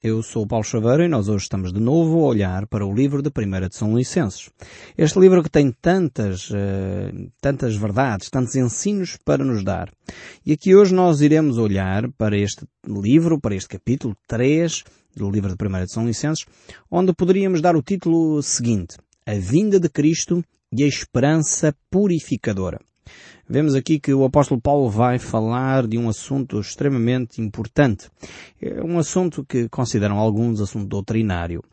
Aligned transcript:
eu 0.00 0.22
sou 0.22 0.44
o 0.44 0.46
Paulo 0.46 0.64
Chaveiro 0.64 1.02
e 1.02 1.08
nós 1.08 1.28
hoje 1.28 1.42
estamos 1.42 1.72
de 1.72 1.80
novo 1.80 2.20
a 2.20 2.28
olhar 2.28 2.66
para 2.68 2.86
o 2.86 2.94
livro 2.94 3.20
de 3.20 3.30
1 3.30 3.68
de 3.68 3.74
São 3.74 3.96
Licenses. 3.96 4.48
Este 4.96 5.18
livro 5.18 5.42
que 5.42 5.50
tem 5.50 5.72
tantas, 5.72 6.50
uh, 6.50 7.32
tantas 7.40 7.74
verdades, 7.74 8.30
tantos 8.30 8.54
ensinos 8.54 9.18
para 9.24 9.44
nos 9.44 9.64
dar. 9.64 9.92
E 10.46 10.52
aqui 10.52 10.74
hoje 10.74 10.94
nós 10.94 11.20
iremos 11.20 11.58
olhar 11.58 12.08
para 12.12 12.38
este 12.38 12.64
livro, 12.86 13.40
para 13.40 13.56
este 13.56 13.70
capítulo 13.70 14.16
3 14.28 14.84
do 15.16 15.28
livro 15.28 15.56
de 15.56 15.66
1 15.66 15.84
de 15.84 15.92
São 15.92 16.06
Licenses, 16.06 16.46
onde 16.88 17.12
poderíamos 17.12 17.60
dar 17.60 17.74
o 17.74 17.82
título 17.82 18.40
seguinte, 18.40 18.96
A 19.26 19.34
Vinda 19.34 19.80
de 19.80 19.88
Cristo 19.88 20.44
e 20.72 20.84
a 20.84 20.86
Esperança 20.86 21.74
Purificadora. 21.90 22.78
Vemos 23.50 23.74
aqui 23.74 23.98
que 23.98 24.12
o 24.12 24.24
apóstolo 24.24 24.60
Paulo 24.60 24.90
vai 24.90 25.18
falar 25.18 25.86
de 25.86 25.96
um 25.96 26.08
assunto 26.08 26.60
extremamente 26.60 27.40
importante. 27.40 28.10
É 28.60 28.82
um 28.82 28.98
assunto 28.98 29.42
que 29.42 29.70
consideram 29.70 30.18
alguns 30.18 30.60
assunto 30.60 30.86
doutrinário. 30.86 31.64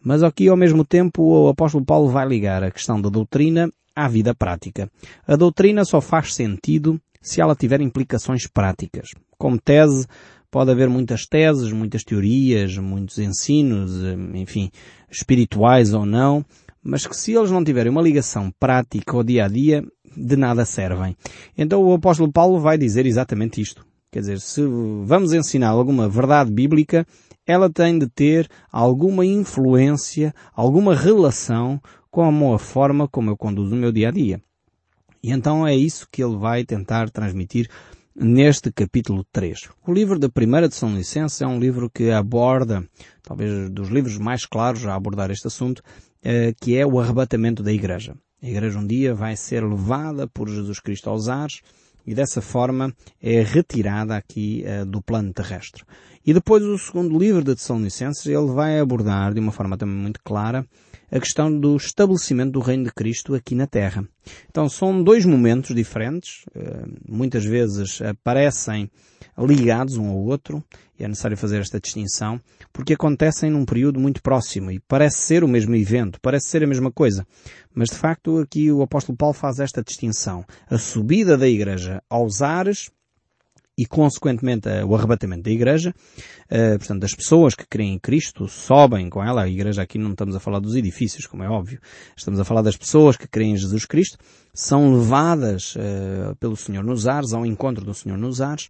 Mas 0.00 0.22
aqui 0.22 0.48
ao 0.48 0.56
mesmo 0.56 0.84
tempo 0.84 1.22
o 1.22 1.48
apóstolo 1.48 1.84
Paulo 1.84 2.08
vai 2.08 2.24
ligar 2.28 2.62
a 2.62 2.70
questão 2.70 3.00
da 3.00 3.08
doutrina 3.08 3.68
à 3.96 4.06
vida 4.06 4.32
prática. 4.32 4.88
A 5.26 5.34
doutrina 5.34 5.84
só 5.84 6.00
faz 6.00 6.32
sentido 6.34 7.00
se 7.20 7.40
ela 7.40 7.56
tiver 7.56 7.80
implicações 7.80 8.46
práticas. 8.46 9.08
Como 9.36 9.58
tese, 9.58 10.06
pode 10.52 10.70
haver 10.70 10.88
muitas 10.88 11.26
teses, 11.26 11.72
muitas 11.72 12.04
teorias, 12.04 12.78
muitos 12.78 13.18
ensinos, 13.18 13.90
enfim, 14.34 14.70
espirituais 15.10 15.92
ou 15.92 16.06
não, 16.06 16.44
mas 16.80 17.06
que 17.06 17.16
se 17.16 17.32
eles 17.32 17.50
não 17.50 17.64
tiverem 17.64 17.90
uma 17.90 18.02
ligação 18.02 18.52
prática 18.60 19.16
ao 19.16 19.24
dia 19.24 19.46
a 19.46 19.48
dia, 19.48 19.82
de 20.16 20.36
nada 20.36 20.64
servem. 20.64 21.16
Então 21.56 21.82
o 21.82 21.94
apóstolo 21.94 22.30
Paulo 22.32 22.60
vai 22.60 22.78
dizer 22.78 23.06
exatamente 23.06 23.60
isto. 23.60 23.84
Quer 24.10 24.20
dizer, 24.20 24.40
se 24.40 24.62
vamos 25.04 25.32
ensinar 25.32 25.70
alguma 25.70 26.08
verdade 26.08 26.50
bíblica, 26.52 27.06
ela 27.46 27.68
tem 27.68 27.98
de 27.98 28.08
ter 28.08 28.48
alguma 28.70 29.26
influência, 29.26 30.34
alguma 30.54 30.94
relação 30.94 31.80
com 32.10 32.54
a 32.54 32.58
forma 32.58 33.08
como 33.08 33.30
eu 33.30 33.36
conduzo 33.36 33.74
o 33.74 33.78
meu 33.78 33.90
dia 33.90 34.08
a 34.08 34.12
dia. 34.12 34.40
E 35.22 35.32
então 35.32 35.66
é 35.66 35.74
isso 35.74 36.06
que 36.12 36.22
ele 36.22 36.36
vai 36.36 36.64
tentar 36.64 37.10
transmitir 37.10 37.68
neste 38.14 38.70
capítulo 38.70 39.24
3. 39.32 39.68
O 39.86 39.92
livro 39.92 40.18
da 40.18 40.28
Primeira 40.28 40.68
de 40.68 40.74
São 40.74 40.94
Licença 40.94 41.44
é 41.44 41.48
um 41.48 41.58
livro 41.58 41.90
que 41.90 42.10
aborda, 42.10 42.88
talvez 43.22 43.68
dos 43.70 43.88
livros 43.88 44.16
mais 44.18 44.46
claros 44.46 44.86
a 44.86 44.94
abordar 44.94 45.30
este 45.30 45.48
assunto, 45.48 45.82
eh, 46.22 46.54
que 46.60 46.76
é 46.76 46.86
o 46.86 47.00
arrebatamento 47.00 47.62
da 47.62 47.72
Igreja. 47.72 48.14
A 48.44 48.46
Igreja 48.46 48.78
um 48.78 48.86
dia 48.86 49.14
vai 49.14 49.34
ser 49.36 49.64
levada 49.64 50.28
por 50.28 50.50
Jesus 50.50 50.78
Cristo 50.78 51.08
aos 51.08 51.30
ares 51.30 51.62
e 52.06 52.14
dessa 52.14 52.42
forma 52.42 52.94
é 53.22 53.40
retirada 53.40 54.14
aqui 54.14 54.62
uh, 54.66 54.84
do 54.84 55.00
plano 55.00 55.32
terrestre. 55.32 55.82
E 56.26 56.34
depois 56.34 56.62
o 56.62 56.76
segundo 56.76 57.18
livro 57.18 57.42
de 57.42 57.54
Tessalonicenses 57.54 58.26
ele 58.26 58.52
vai 58.52 58.78
abordar 58.78 59.32
de 59.32 59.40
uma 59.40 59.50
forma 59.50 59.78
também 59.78 59.96
muito 59.96 60.20
clara 60.22 60.62
a 61.10 61.20
questão 61.20 61.50
do 61.58 61.76
estabelecimento 61.76 62.52
do 62.52 62.60
reino 62.60 62.84
de 62.84 62.92
Cristo 62.92 63.34
aqui 63.34 63.54
na 63.54 63.66
Terra. 63.66 64.06
Então 64.48 64.68
são 64.68 65.02
dois 65.02 65.24
momentos 65.24 65.74
diferentes, 65.74 66.44
uh, 66.56 66.88
muitas 67.08 67.44
vezes 67.44 68.00
aparecem 68.02 68.90
ligados 69.38 69.96
um 69.96 70.08
ao 70.08 70.18
outro, 70.18 70.62
e 70.98 71.04
é 71.04 71.08
necessário 71.08 71.36
fazer 71.36 71.60
esta 71.60 71.80
distinção, 71.80 72.40
porque 72.72 72.94
acontecem 72.94 73.50
num 73.50 73.64
período 73.64 73.98
muito 73.98 74.22
próximo 74.22 74.70
e 74.70 74.80
parece 74.80 75.18
ser 75.18 75.42
o 75.42 75.48
mesmo 75.48 75.74
evento, 75.74 76.20
parece 76.20 76.48
ser 76.48 76.62
a 76.62 76.66
mesma 76.66 76.90
coisa. 76.90 77.26
Mas 77.74 77.90
de 77.90 77.96
facto 77.96 78.38
aqui 78.38 78.70
o 78.70 78.82
apóstolo 78.82 79.18
Paulo 79.18 79.34
faz 79.34 79.58
esta 79.58 79.82
distinção. 79.82 80.44
A 80.68 80.78
subida 80.78 81.36
da 81.36 81.48
igreja 81.48 82.02
aos 82.08 82.42
ares 82.42 82.90
e 83.76 83.84
consequentemente 83.86 84.68
o 84.86 84.94
arrebatamento 84.94 85.42
da 85.42 85.50
igreja, 85.50 85.94
uh, 86.46 86.78
portanto 86.78 87.00
das 87.00 87.14
pessoas 87.14 87.54
que 87.54 87.66
creem 87.66 87.94
em 87.94 87.98
Cristo 87.98 88.46
sobem 88.46 89.10
com 89.10 89.22
ela, 89.22 89.42
a 89.42 89.48
igreja 89.48 89.82
aqui 89.82 89.98
não 89.98 90.12
estamos 90.12 90.36
a 90.36 90.40
falar 90.40 90.60
dos 90.60 90.76
edifícios, 90.76 91.26
como 91.26 91.42
é 91.42 91.48
óbvio, 91.48 91.80
estamos 92.16 92.38
a 92.38 92.44
falar 92.44 92.62
das 92.62 92.76
pessoas 92.76 93.16
que 93.16 93.26
creem 93.26 93.52
em 93.52 93.56
Jesus 93.56 93.84
Cristo, 93.84 94.18
são 94.52 94.94
levadas 94.94 95.74
uh, 95.74 96.36
pelo 96.36 96.56
Senhor 96.56 96.84
nos 96.84 97.06
ares, 97.06 97.32
ao 97.32 97.44
encontro 97.44 97.84
do 97.84 97.94
Senhor 97.94 98.16
nos 98.16 98.40
ares, 98.40 98.68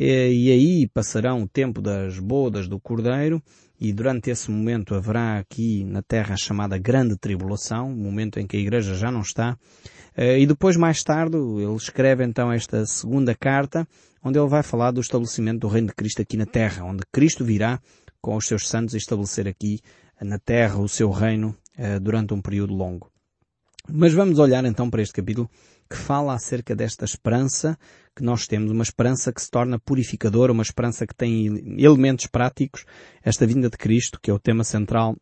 e 0.00 0.52
aí 0.52 0.88
passarão 0.94 1.42
o 1.42 1.48
tempo 1.48 1.82
das 1.82 2.20
bodas 2.20 2.68
do 2.68 2.78
Cordeiro, 2.78 3.42
e 3.80 3.92
durante 3.92 4.30
esse 4.30 4.50
momento 4.50 4.94
haverá 4.94 5.38
aqui 5.38 5.84
na 5.84 6.02
Terra 6.02 6.34
a 6.34 6.36
chamada 6.36 6.78
Grande 6.78 7.16
Tribulação, 7.16 7.92
o 7.92 7.96
momento 7.96 8.40
em 8.40 8.46
que 8.46 8.56
a 8.56 8.60
Igreja 8.60 8.94
já 8.94 9.10
não 9.10 9.20
está, 9.20 9.56
e 10.16 10.44
depois 10.46 10.76
mais 10.76 11.04
tarde 11.04 11.36
ele 11.36 11.76
escreve 11.76 12.24
então 12.24 12.52
esta 12.52 12.84
segunda 12.86 13.34
carta, 13.36 13.86
onde 14.22 14.38
ele 14.38 14.48
vai 14.48 14.64
falar 14.64 14.90
do 14.90 15.00
estabelecimento 15.00 15.60
do 15.60 15.68
Reino 15.68 15.88
de 15.88 15.94
Cristo 15.94 16.22
aqui 16.22 16.36
na 16.36 16.46
Terra, 16.46 16.84
onde 16.84 17.02
Cristo 17.12 17.44
virá 17.44 17.80
com 18.20 18.36
os 18.36 18.46
seus 18.46 18.68
santos 18.68 18.94
estabelecer 18.94 19.46
aqui 19.46 19.80
na 20.20 20.38
Terra 20.38 20.78
o 20.78 20.88
seu 20.88 21.10
reino 21.10 21.56
eh, 21.76 22.00
durante 22.00 22.34
um 22.34 22.40
período 22.40 22.74
longo. 22.74 23.10
Mas 23.88 24.12
vamos 24.12 24.38
olhar 24.38 24.64
então 24.64 24.90
para 24.90 25.00
este 25.00 25.14
capítulo 25.14 25.48
que 25.88 25.96
fala 25.96 26.34
acerca 26.34 26.76
desta 26.76 27.04
esperança 27.04 27.78
que 28.18 28.24
nós 28.24 28.48
temos, 28.48 28.72
uma 28.72 28.82
esperança 28.82 29.32
que 29.32 29.40
se 29.40 29.48
torna 29.48 29.78
purificadora, 29.78 30.52
uma 30.52 30.62
esperança 30.62 31.06
que 31.06 31.14
tem 31.14 31.80
elementos 31.80 32.26
práticos. 32.26 32.84
Esta 33.22 33.46
vinda 33.46 33.70
de 33.70 33.76
Cristo, 33.76 34.18
que 34.20 34.28
é 34.28 34.34
o 34.34 34.38
tema 34.40 34.64
central, 34.64 35.16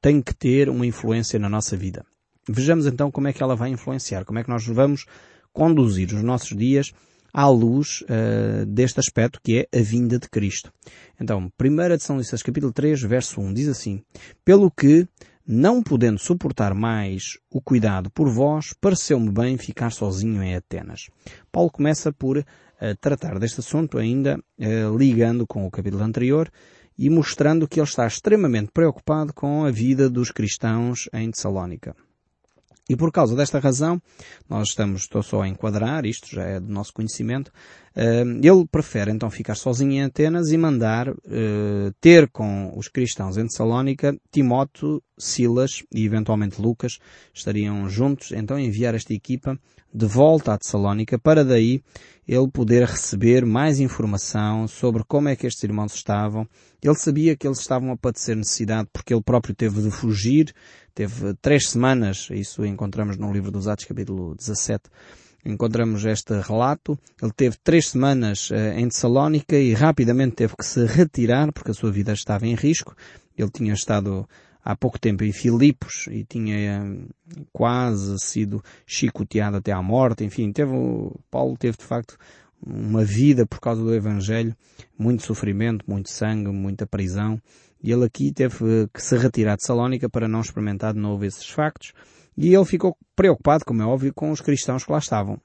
tem 0.00 0.22
que 0.22 0.32
ter 0.32 0.68
uma 0.68 0.86
influência 0.86 1.38
na 1.40 1.48
nossa 1.48 1.76
vida. 1.76 2.04
Vejamos 2.48 2.86
então 2.86 3.10
como 3.10 3.26
é 3.26 3.32
que 3.32 3.42
ela 3.42 3.56
vai 3.56 3.70
influenciar, 3.70 4.24
como 4.24 4.38
é 4.38 4.44
que 4.44 4.48
nós 4.48 4.64
vamos 4.64 5.04
conduzir 5.52 6.14
os 6.14 6.22
nossos 6.22 6.56
dias 6.56 6.92
à 7.34 7.48
luz 7.48 8.02
uh, 8.02 8.64
deste 8.64 9.00
aspecto 9.00 9.40
que 9.42 9.58
é 9.58 9.78
a 9.78 9.82
vinda 9.82 10.18
de 10.18 10.28
Cristo. 10.28 10.72
Então, 11.20 11.50
1 11.60 11.96
de 11.96 12.02
São 12.02 12.18
Licenses 12.18 12.42
capítulo 12.42 12.72
3, 12.72 13.02
verso 13.02 13.40
1 13.40 13.52
diz 13.52 13.68
assim, 13.68 14.02
Pelo 14.44 14.70
que, 14.70 15.08
não 15.46 15.82
podendo 15.82 16.18
suportar 16.18 16.74
mais 16.74 17.38
o 17.50 17.60
cuidado 17.60 18.10
por 18.10 18.28
vós, 18.28 18.74
pareceu-me 18.80 19.30
bem 19.30 19.56
ficar 19.56 19.90
sozinho 19.90 20.42
em 20.42 20.56
Atenas. 20.56 21.08
Paulo 21.52 21.70
começa 21.70 22.12
por 22.12 22.38
uh, 22.38 22.44
tratar 23.00 23.38
deste 23.38 23.60
assunto 23.60 23.98
ainda 23.98 24.38
uh, 24.58 24.96
ligando 24.96 25.46
com 25.46 25.66
o 25.66 25.70
capítulo 25.70 26.02
anterior 26.02 26.50
e 26.98 27.08
mostrando 27.08 27.68
que 27.68 27.78
ele 27.78 27.86
está 27.86 28.06
extremamente 28.06 28.70
preocupado 28.72 29.32
com 29.32 29.64
a 29.64 29.70
vida 29.70 30.10
dos 30.10 30.30
cristãos 30.30 31.08
em 31.12 31.30
Tessalónica. 31.30 31.94
E 32.88 32.94
por 32.94 33.10
causa 33.10 33.34
desta 33.34 33.58
razão, 33.58 34.00
nós 34.48 34.68
estamos, 34.68 35.02
estou 35.02 35.20
só 35.20 35.42
a 35.42 35.48
enquadrar, 35.48 36.06
isto 36.06 36.28
já 36.30 36.44
é 36.44 36.60
do 36.60 36.72
nosso 36.72 36.92
conhecimento, 36.92 37.50
eh, 37.96 38.22
ele 38.42 38.64
prefere 38.70 39.10
então 39.10 39.28
ficar 39.28 39.56
sozinho 39.56 39.90
em 39.90 40.04
Atenas 40.04 40.52
e 40.52 40.56
mandar 40.56 41.08
eh, 41.08 41.92
ter 42.00 42.28
com 42.28 42.72
os 42.76 42.86
cristãos 42.86 43.36
em 43.38 43.46
Tessalónica 43.46 44.16
Timóteo, 44.30 45.02
Silas 45.18 45.82
e 45.92 46.04
eventualmente 46.04 46.62
Lucas 46.62 46.98
estariam 47.34 47.88
juntos, 47.88 48.30
então 48.30 48.56
enviar 48.56 48.94
esta 48.94 49.12
equipa 49.12 49.58
de 49.92 50.06
volta 50.06 50.52
a 50.52 50.58
Tessalónica 50.58 51.18
para 51.18 51.44
daí 51.44 51.82
ele 52.28 52.48
poder 52.48 52.84
receber 52.84 53.46
mais 53.46 53.80
informação 53.80 54.68
sobre 54.68 55.02
como 55.04 55.28
é 55.28 55.36
que 55.36 55.46
estes 55.46 55.62
irmãos 55.62 55.94
estavam. 55.94 56.46
Ele 56.82 56.94
sabia 56.96 57.36
que 57.36 57.46
eles 57.46 57.60
estavam 57.60 57.92
a 57.92 57.96
padecer 57.96 58.36
necessidade 58.36 58.88
porque 58.92 59.14
ele 59.14 59.22
próprio 59.22 59.54
teve 59.54 59.80
de 59.80 59.90
fugir 59.90 60.52
teve 60.96 61.34
três 61.42 61.68
semanas, 61.68 62.28
isso 62.30 62.64
encontramos 62.64 63.18
no 63.18 63.30
livro 63.30 63.50
dos 63.50 63.68
Atos, 63.68 63.84
capítulo 63.84 64.34
17, 64.34 64.84
encontramos 65.44 66.06
este 66.06 66.40
relato. 66.40 66.98
Ele 67.22 67.32
teve 67.36 67.56
três 67.62 67.88
semanas 67.88 68.50
uh, 68.50 68.54
em 68.74 68.88
Tessalónica 68.88 69.56
e 69.58 69.74
rapidamente 69.74 70.36
teve 70.36 70.56
que 70.56 70.64
se 70.64 70.86
retirar 70.86 71.52
porque 71.52 71.70
a 71.70 71.74
sua 71.74 71.92
vida 71.92 72.14
estava 72.14 72.46
em 72.46 72.54
risco. 72.54 72.96
Ele 73.36 73.50
tinha 73.50 73.74
estado 73.74 74.26
há 74.64 74.74
pouco 74.74 74.98
tempo 74.98 75.22
em 75.22 75.32
Filipos 75.32 76.06
e 76.10 76.24
tinha 76.24 76.82
uh, 76.82 77.46
quase 77.52 78.16
sido 78.18 78.64
chicoteado 78.86 79.58
até 79.58 79.72
à 79.72 79.82
morte. 79.82 80.24
Enfim, 80.24 80.50
teve, 80.50 80.72
Paulo 81.30 81.58
teve 81.58 81.76
de 81.76 81.84
facto 81.84 82.16
uma 82.66 83.04
vida 83.04 83.44
por 83.44 83.60
causa 83.60 83.82
do 83.82 83.94
Evangelho, 83.94 84.56
muito 84.98 85.22
sofrimento, 85.24 85.84
muito 85.86 86.08
sangue, 86.08 86.50
muita 86.50 86.86
prisão. 86.86 87.38
E 87.82 87.92
ele 87.92 88.04
aqui 88.04 88.32
teve 88.32 88.88
que 88.92 89.02
se 89.02 89.16
retirar 89.16 89.56
de 89.56 89.64
Salónica 89.64 90.08
para 90.08 90.28
não 90.28 90.40
experimentar 90.40 90.94
de 90.94 91.00
novo 91.00 91.24
esses 91.24 91.48
factos. 91.48 91.92
E 92.36 92.54
ele 92.54 92.64
ficou 92.64 92.96
preocupado, 93.14 93.64
como 93.64 93.82
é 93.82 93.84
óbvio, 93.84 94.12
com 94.14 94.30
os 94.30 94.40
cristãos 94.40 94.84
que 94.84 94.92
lá 94.92 94.98
estavam. 94.98 95.40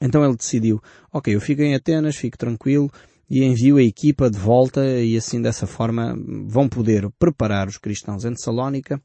Então 0.00 0.24
ele 0.24 0.36
decidiu, 0.36 0.80
ok, 1.12 1.34
eu 1.34 1.40
fico 1.40 1.62
em 1.62 1.74
Atenas, 1.74 2.16
fico 2.16 2.38
tranquilo, 2.38 2.90
e 3.28 3.44
envio 3.44 3.76
a 3.76 3.82
equipa 3.82 4.30
de 4.30 4.38
volta 4.38 4.84
e 5.00 5.16
assim 5.16 5.42
dessa 5.42 5.66
forma 5.66 6.16
vão 6.46 6.68
poder 6.68 7.08
preparar 7.18 7.68
os 7.68 7.76
cristãos 7.76 8.24
em 8.24 8.34
Salónica 8.36 9.00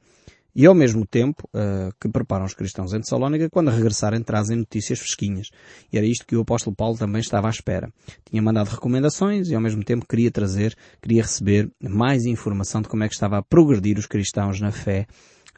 e 0.55 0.65
ao 0.65 0.75
mesmo 0.75 1.05
tempo 1.05 1.47
uh, 1.53 1.93
que 1.99 2.07
preparam 2.07 2.45
os 2.45 2.53
cristãos 2.53 2.93
em 2.93 2.99
Tessalónica, 2.99 3.49
quando 3.49 3.71
regressarem 3.71 4.21
trazem 4.21 4.57
notícias 4.57 4.99
fresquinhas. 4.99 5.47
E 5.91 5.97
era 5.97 6.05
isto 6.05 6.25
que 6.25 6.35
o 6.35 6.41
apóstolo 6.41 6.75
Paulo 6.75 6.97
também 6.97 7.21
estava 7.21 7.47
à 7.47 7.49
espera. 7.49 7.91
Tinha 8.29 8.41
mandado 8.41 8.69
recomendações 8.69 9.49
e 9.49 9.55
ao 9.55 9.61
mesmo 9.61 9.83
tempo 9.83 10.05
queria 10.07 10.31
trazer, 10.31 10.75
queria 11.01 11.23
receber 11.23 11.69
mais 11.81 12.25
informação 12.25 12.81
de 12.81 12.87
como 12.87 13.03
é 13.03 13.07
que 13.07 13.13
estava 13.13 13.37
a 13.37 13.43
progredir 13.43 13.97
os 13.97 14.05
cristãos 14.05 14.59
na 14.59 14.71
fé 14.71 15.07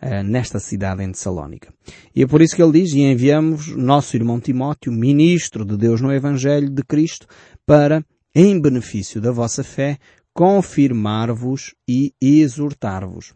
uh, 0.02 0.24
nesta 0.24 0.60
cidade 0.60 1.04
em 1.04 1.12
Tessalónica. 1.12 1.74
E 2.16 2.24
é 2.24 2.28
por 2.28 2.42
isso 2.42 2.56
que 2.56 2.64
ele 2.64 2.80
diz, 2.80 2.94
e 2.94 3.02
enviamos 3.02 3.76
nosso 3.76 4.16
irmão 4.16 4.40
Timóteo, 4.40 4.94
ministro 4.94 5.66
de 5.66 5.76
Deus 5.76 6.00
no 6.00 6.14
Evangelho 6.14 6.70
de 6.70 6.84
Cristo, 6.84 7.28
para, 7.66 8.06
em 8.34 8.60
benefício 8.60 9.20
da 9.20 9.32
vossa 9.32 9.64
fé, 9.64 9.98
confirmar-vos 10.34 11.74
e 11.88 12.14
exortar-vos. 12.22 13.34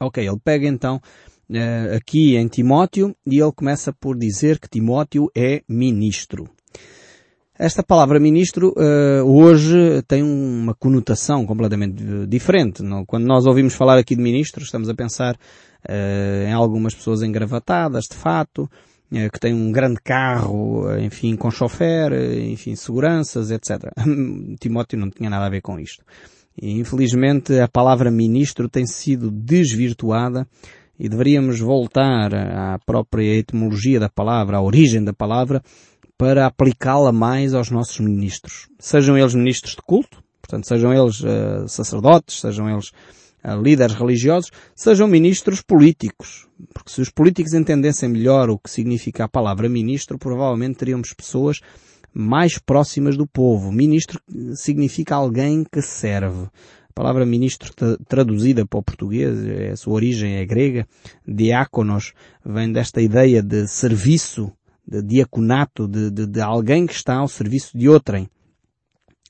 Ok, 0.00 0.26
ele 0.26 0.38
pega 0.42 0.66
então 0.66 0.96
uh, 0.96 1.96
aqui 1.96 2.36
em 2.36 2.48
Timóteo 2.48 3.14
e 3.26 3.40
ele 3.40 3.52
começa 3.52 3.92
por 3.92 4.16
dizer 4.16 4.58
que 4.58 4.68
Timóteo 4.68 5.30
é 5.36 5.62
ministro. 5.68 6.48
Esta 7.56 7.84
palavra 7.84 8.18
ministro 8.18 8.74
uh, 8.76 9.24
hoje 9.24 10.02
tem 10.08 10.24
uma 10.24 10.74
conotação 10.74 11.46
completamente 11.46 12.26
diferente. 12.26 12.82
Não? 12.82 13.06
Quando 13.06 13.26
nós 13.26 13.46
ouvimos 13.46 13.74
falar 13.74 13.96
aqui 13.96 14.16
de 14.16 14.22
ministro, 14.22 14.64
estamos 14.64 14.88
a 14.88 14.94
pensar 14.94 15.36
uh, 15.36 16.48
em 16.48 16.52
algumas 16.52 16.96
pessoas 16.96 17.22
engravatadas, 17.22 18.06
de 18.10 18.16
fato, 18.16 18.64
uh, 18.64 19.30
que 19.32 19.38
têm 19.38 19.54
um 19.54 19.70
grande 19.70 20.00
carro, 20.02 20.98
enfim, 20.98 21.36
com 21.36 21.48
chofer, 21.48 22.12
enfim, 22.40 22.74
seguranças, 22.74 23.52
etc. 23.52 23.84
Timóteo 24.58 24.98
não 24.98 25.08
tinha 25.08 25.30
nada 25.30 25.46
a 25.46 25.50
ver 25.50 25.60
com 25.60 25.78
isto. 25.78 26.04
E, 26.60 26.78
infelizmente, 26.78 27.58
a 27.58 27.68
palavra 27.68 28.10
ministro 28.10 28.68
tem 28.68 28.86
sido 28.86 29.30
desvirtuada 29.30 30.46
e 30.98 31.08
deveríamos 31.08 31.58
voltar 31.58 32.32
à 32.34 32.78
própria 32.86 33.36
etimologia 33.36 33.98
da 33.98 34.08
palavra, 34.08 34.58
à 34.58 34.62
origem 34.62 35.02
da 35.02 35.12
palavra, 35.12 35.62
para 36.16 36.46
aplicá-la 36.46 37.12
mais 37.12 37.54
aos 37.54 37.70
nossos 37.70 37.98
ministros. 37.98 38.68
Sejam 38.78 39.18
eles 39.18 39.34
ministros 39.34 39.74
de 39.74 39.82
culto, 39.82 40.22
portanto, 40.40 40.68
sejam 40.68 40.94
eles 40.94 41.20
uh, 41.20 41.66
sacerdotes, 41.66 42.40
sejam 42.40 42.70
eles 42.70 42.90
uh, 43.44 43.60
líderes 43.60 43.96
religiosos, 43.96 44.50
sejam 44.76 45.08
ministros 45.08 45.60
políticos. 45.60 46.46
Porque 46.72 46.92
se 46.92 47.00
os 47.00 47.10
políticos 47.10 47.52
entendessem 47.52 48.08
melhor 48.08 48.48
o 48.48 48.58
que 48.58 48.70
significa 48.70 49.24
a 49.24 49.28
palavra 49.28 49.68
ministro, 49.68 50.18
provavelmente 50.18 50.78
teríamos 50.78 51.12
pessoas 51.12 51.60
mais 52.14 52.58
próximas 52.58 53.16
do 53.16 53.26
povo. 53.26 53.72
Ministro 53.72 54.20
significa 54.54 55.16
alguém 55.16 55.64
que 55.64 55.82
serve. 55.82 56.48
A 56.88 56.92
palavra 56.94 57.26
ministro 57.26 57.74
traduzida 58.06 58.64
para 58.64 58.78
o 58.78 58.82
português, 58.82 59.36
a 59.72 59.76
sua 59.76 59.94
origem 59.94 60.36
é 60.36 60.46
grega, 60.46 60.86
diáconos, 61.26 62.12
vem 62.44 62.72
desta 62.72 63.02
ideia 63.02 63.42
de 63.42 63.66
serviço, 63.66 64.52
de 64.86 65.02
diaconato, 65.02 65.88
de, 65.88 66.08
de, 66.08 66.24
de 66.24 66.40
alguém 66.40 66.86
que 66.86 66.94
está 66.94 67.16
ao 67.16 67.26
serviço 67.26 67.76
de 67.76 67.88
outrem. 67.88 68.28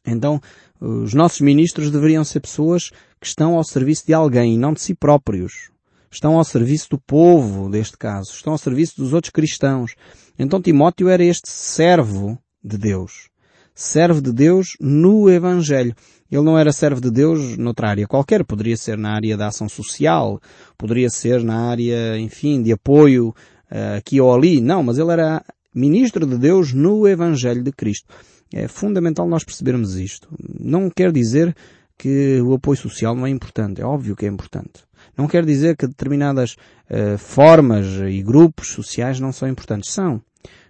Então, 0.07 0.39
os 0.79 1.15
nossos 1.15 1.41
ministros 1.41 1.91
deveriam 1.91 2.23
ser 2.23 2.41
pessoas 2.41 2.91
que 3.19 3.27
estão 3.27 3.55
ao 3.55 3.65
serviço 3.65 4.07
de 4.07 4.13
alguém 4.13 4.59
não 4.59 4.75
de 4.75 4.83
si 4.83 4.95
próprios. 4.95 5.71
Estão 6.11 6.37
ao 6.37 6.45
serviço 6.45 6.91
do 6.91 6.99
povo, 6.99 7.69
neste 7.71 7.97
caso. 7.97 8.31
Estão 8.33 8.53
ao 8.53 8.59
serviço 8.59 8.97
dos 8.99 9.15
outros 9.15 9.31
cristãos. 9.31 9.97
Então 10.39 10.61
Timóteo 10.61 11.09
era 11.09 11.25
este 11.25 11.51
servo 11.51 12.39
de 12.65 12.79
Deus. 12.79 13.29
Servo 13.75 14.23
de 14.23 14.33
Deus 14.33 14.77
no 14.81 15.29
Evangelho. 15.29 15.95
Ele 16.31 16.43
não 16.43 16.59
era 16.59 16.73
servo 16.73 17.01
de 17.01 17.11
Deus 17.11 17.57
noutra 17.57 17.91
área 17.91 18.07
qualquer. 18.07 18.45
Poderia 18.45 18.77
ser 18.77 18.97
na 18.97 19.15
área 19.15 19.37
da 19.37 19.49
ação 19.49 19.69
social. 19.69 20.41
Poderia 20.79 21.11
ser 21.11 21.43
na 21.43 21.71
área, 21.71 22.19
enfim, 22.19 22.63
de 22.63 22.73
apoio 22.73 23.29
uh, 23.71 23.99
aqui 23.99 24.21
ou 24.21 24.33
ali. 24.35 24.61
Não, 24.61 24.83
mas 24.83 24.99
ele 24.99 25.11
era 25.11 25.45
ministro 25.75 26.27
de 26.27 26.39
Deus 26.39 26.73
no 26.73 27.07
Evangelho 27.07 27.63
de 27.63 27.73
Cristo. 27.73 28.13
É 28.53 28.69
fundamental 28.69 29.29
nós 29.29 29.45
percebermos 29.45 29.97
isto. 29.97 30.29
Não 30.61 30.89
quer 30.89 31.13
dizer 31.13 31.55
que 31.99 32.41
o 32.41 32.55
apoio 32.55 32.77
social 32.77 33.15
não 33.15 33.27
é 33.27 33.31
importante. 33.31 33.81
É 33.81 33.85
óbvio 33.85 34.17
que 34.17 34.25
é 34.25 34.29
importante. 34.29 34.85
Não 35.17 35.27
quer 35.27 35.45
dizer 35.45 35.77
que 35.77 35.87
determinadas 35.87 36.57
uh, 36.91 37.19
formas 37.19 37.87
e 38.09 38.23
grupos 38.23 38.69
sociais 38.69 39.21
não 39.21 39.33
são 39.33 39.49
importantes. 39.49 39.93
São. 39.93 40.23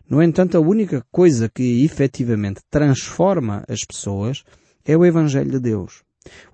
No 0.09 0.23
entanto, 0.23 0.57
a 0.57 0.61
única 0.61 1.05
coisa 1.11 1.49
que 1.49 1.85
efetivamente 1.85 2.61
transforma 2.71 3.65
as 3.69 3.81
pessoas 3.85 4.43
é 4.85 4.97
o 4.97 5.05
Evangelho 5.05 5.51
de 5.51 5.61
Deus. 5.61 6.03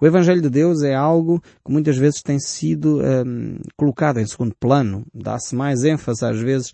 O 0.01 0.07
Evangelho 0.07 0.43
de 0.43 0.51
Deus 0.51 0.83
é 0.83 0.95
algo 0.95 1.41
que 1.65 1.73
muitas 1.73 1.97
vezes 1.97 2.23
tem 2.23 2.39
sido 2.39 3.01
hum, 3.01 3.59
colocado 3.77 4.19
em 4.19 4.27
segundo 4.27 4.55
plano. 4.59 5.05
Dá-se 5.15 5.55
mais 5.55 5.85
ênfase 5.85 6.25
às 6.25 6.39
vezes 6.41 6.73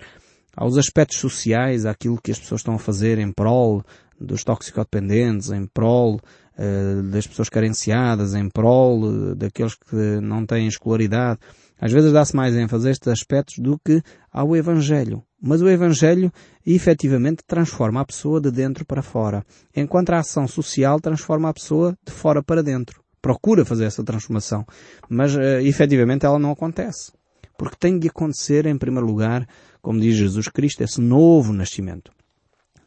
aos 0.56 0.78
aspectos 0.78 1.18
sociais, 1.18 1.84
àquilo 1.84 2.20
que 2.20 2.30
as 2.30 2.38
pessoas 2.38 2.60
estão 2.60 2.74
a 2.74 2.78
fazer 2.78 3.18
em 3.18 3.30
prol 3.30 3.84
dos 4.18 4.42
toxicodependentes, 4.42 5.50
em 5.50 5.66
prol 5.66 6.18
uh, 6.58 7.02
das 7.10 7.26
pessoas 7.26 7.50
carenciadas, 7.50 8.34
em 8.34 8.48
prol 8.48 9.02
uh, 9.02 9.34
daqueles 9.34 9.74
que 9.74 10.20
não 10.22 10.46
têm 10.46 10.66
escolaridade. 10.66 11.38
Às 11.78 11.92
vezes 11.92 12.10
dá-se 12.12 12.34
mais 12.34 12.56
ênfase 12.56 12.88
a 12.88 12.90
estes 12.90 13.08
aspectos 13.08 13.58
do 13.58 13.78
que 13.84 14.02
ao 14.32 14.56
Evangelho. 14.56 15.22
Mas 15.46 15.62
o 15.62 15.68
Evangelho 15.68 16.32
efetivamente 16.66 17.44
transforma 17.46 18.00
a 18.00 18.04
pessoa 18.04 18.40
de 18.40 18.50
dentro 18.50 18.84
para 18.84 19.00
fora, 19.00 19.46
enquanto 19.76 20.10
a 20.10 20.18
ação 20.18 20.48
social 20.48 21.00
transforma 21.00 21.48
a 21.48 21.54
pessoa 21.54 21.96
de 22.04 22.12
fora 22.12 22.42
para 22.42 22.64
dentro. 22.64 23.00
Procura 23.22 23.64
fazer 23.64 23.84
essa 23.84 24.02
transformação, 24.02 24.66
mas 25.08 25.36
uh, 25.36 25.60
efetivamente 25.62 26.26
ela 26.26 26.40
não 26.40 26.50
acontece. 26.50 27.12
Porque 27.56 27.76
tem 27.78 27.96
de 27.96 28.08
acontecer, 28.08 28.66
em 28.66 28.76
primeiro 28.76 29.06
lugar, 29.06 29.46
como 29.80 30.00
diz 30.00 30.16
Jesus 30.16 30.48
Cristo, 30.48 30.82
esse 30.82 31.00
novo 31.00 31.52
nascimento. 31.52 32.10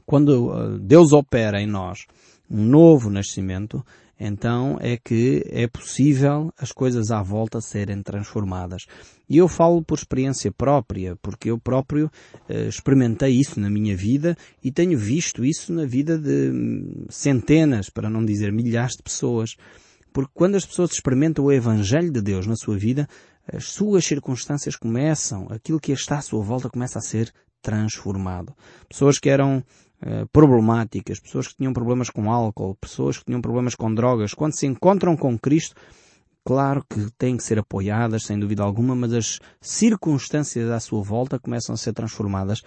Quando 0.05 0.51
uh, 0.51 0.77
Deus 0.79 1.13
opera 1.13 1.61
em 1.61 1.65
nós 1.65 2.07
um 2.51 2.65
novo 2.65 3.09
nascimento, 3.09 3.85
então 4.19 4.77
é 4.81 4.97
que 4.97 5.43
é 5.49 5.65
possível 5.67 6.51
as 6.57 6.71
coisas 6.71 7.09
à 7.09 7.21
volta 7.21 7.61
serem 7.61 8.03
transformadas. 8.03 8.85
E 9.29 9.37
eu 9.37 9.47
falo 9.47 9.81
por 9.81 9.97
experiência 9.97 10.51
própria, 10.51 11.15
porque 11.21 11.49
eu 11.49 11.57
próprio 11.57 12.11
eh, 12.49 12.67
experimentei 12.67 13.31
isso 13.31 13.59
na 13.59 13.69
minha 13.69 13.95
vida 13.95 14.35
e 14.63 14.71
tenho 14.71 14.97
visto 14.97 15.45
isso 15.45 15.71
na 15.71 15.85
vida 15.85 16.17
de 16.17 16.51
centenas, 17.09 17.89
para 17.89 18.09
não 18.09 18.25
dizer 18.25 18.51
milhares 18.51 18.97
de 18.97 19.03
pessoas. 19.03 19.55
Porque 20.11 20.31
quando 20.33 20.55
as 20.55 20.65
pessoas 20.65 20.91
experimentam 20.91 21.45
o 21.45 21.51
Evangelho 21.51 22.11
de 22.11 22.21
Deus 22.21 22.45
na 22.45 22.55
sua 22.55 22.77
vida, 22.77 23.07
as 23.51 23.65
suas 23.65 24.03
circunstâncias 24.03 24.75
começam, 24.75 25.47
aquilo 25.49 25.79
que 25.79 25.91
está 25.91 26.17
à 26.17 26.21
sua 26.21 26.43
volta 26.43 26.69
começa 26.69 26.99
a 26.99 27.01
ser 27.01 27.31
transformado. 27.61 28.53
Pessoas 28.87 29.19
que 29.19 29.29
eram 29.29 29.63
eh, 30.01 30.25
problemáticas, 30.31 31.19
pessoas 31.19 31.47
que 31.47 31.55
tinham 31.57 31.73
problemas 31.73 32.09
com 32.09 32.31
álcool, 32.31 32.75
pessoas 32.75 33.17
que 33.17 33.25
tinham 33.25 33.41
problemas 33.41 33.75
com 33.75 33.93
drogas, 33.93 34.33
quando 34.33 34.53
se 34.53 34.65
encontram 34.65 35.17
com 35.17 35.37
Cristo, 35.37 35.75
claro 36.45 36.83
que 36.89 37.11
têm 37.17 37.35
que 37.35 37.43
ser 37.43 37.59
apoiadas, 37.59 38.23
sem 38.23 38.39
dúvida 38.39 38.63
alguma, 38.63 38.95
mas 38.95 39.13
as 39.13 39.39
circunstâncias 39.59 40.69
à 40.69 40.79
sua 40.79 41.03
volta 41.03 41.37
começam 41.37 41.73
a 41.73 41.77
ser 41.77 41.93
transformadas 41.93 42.61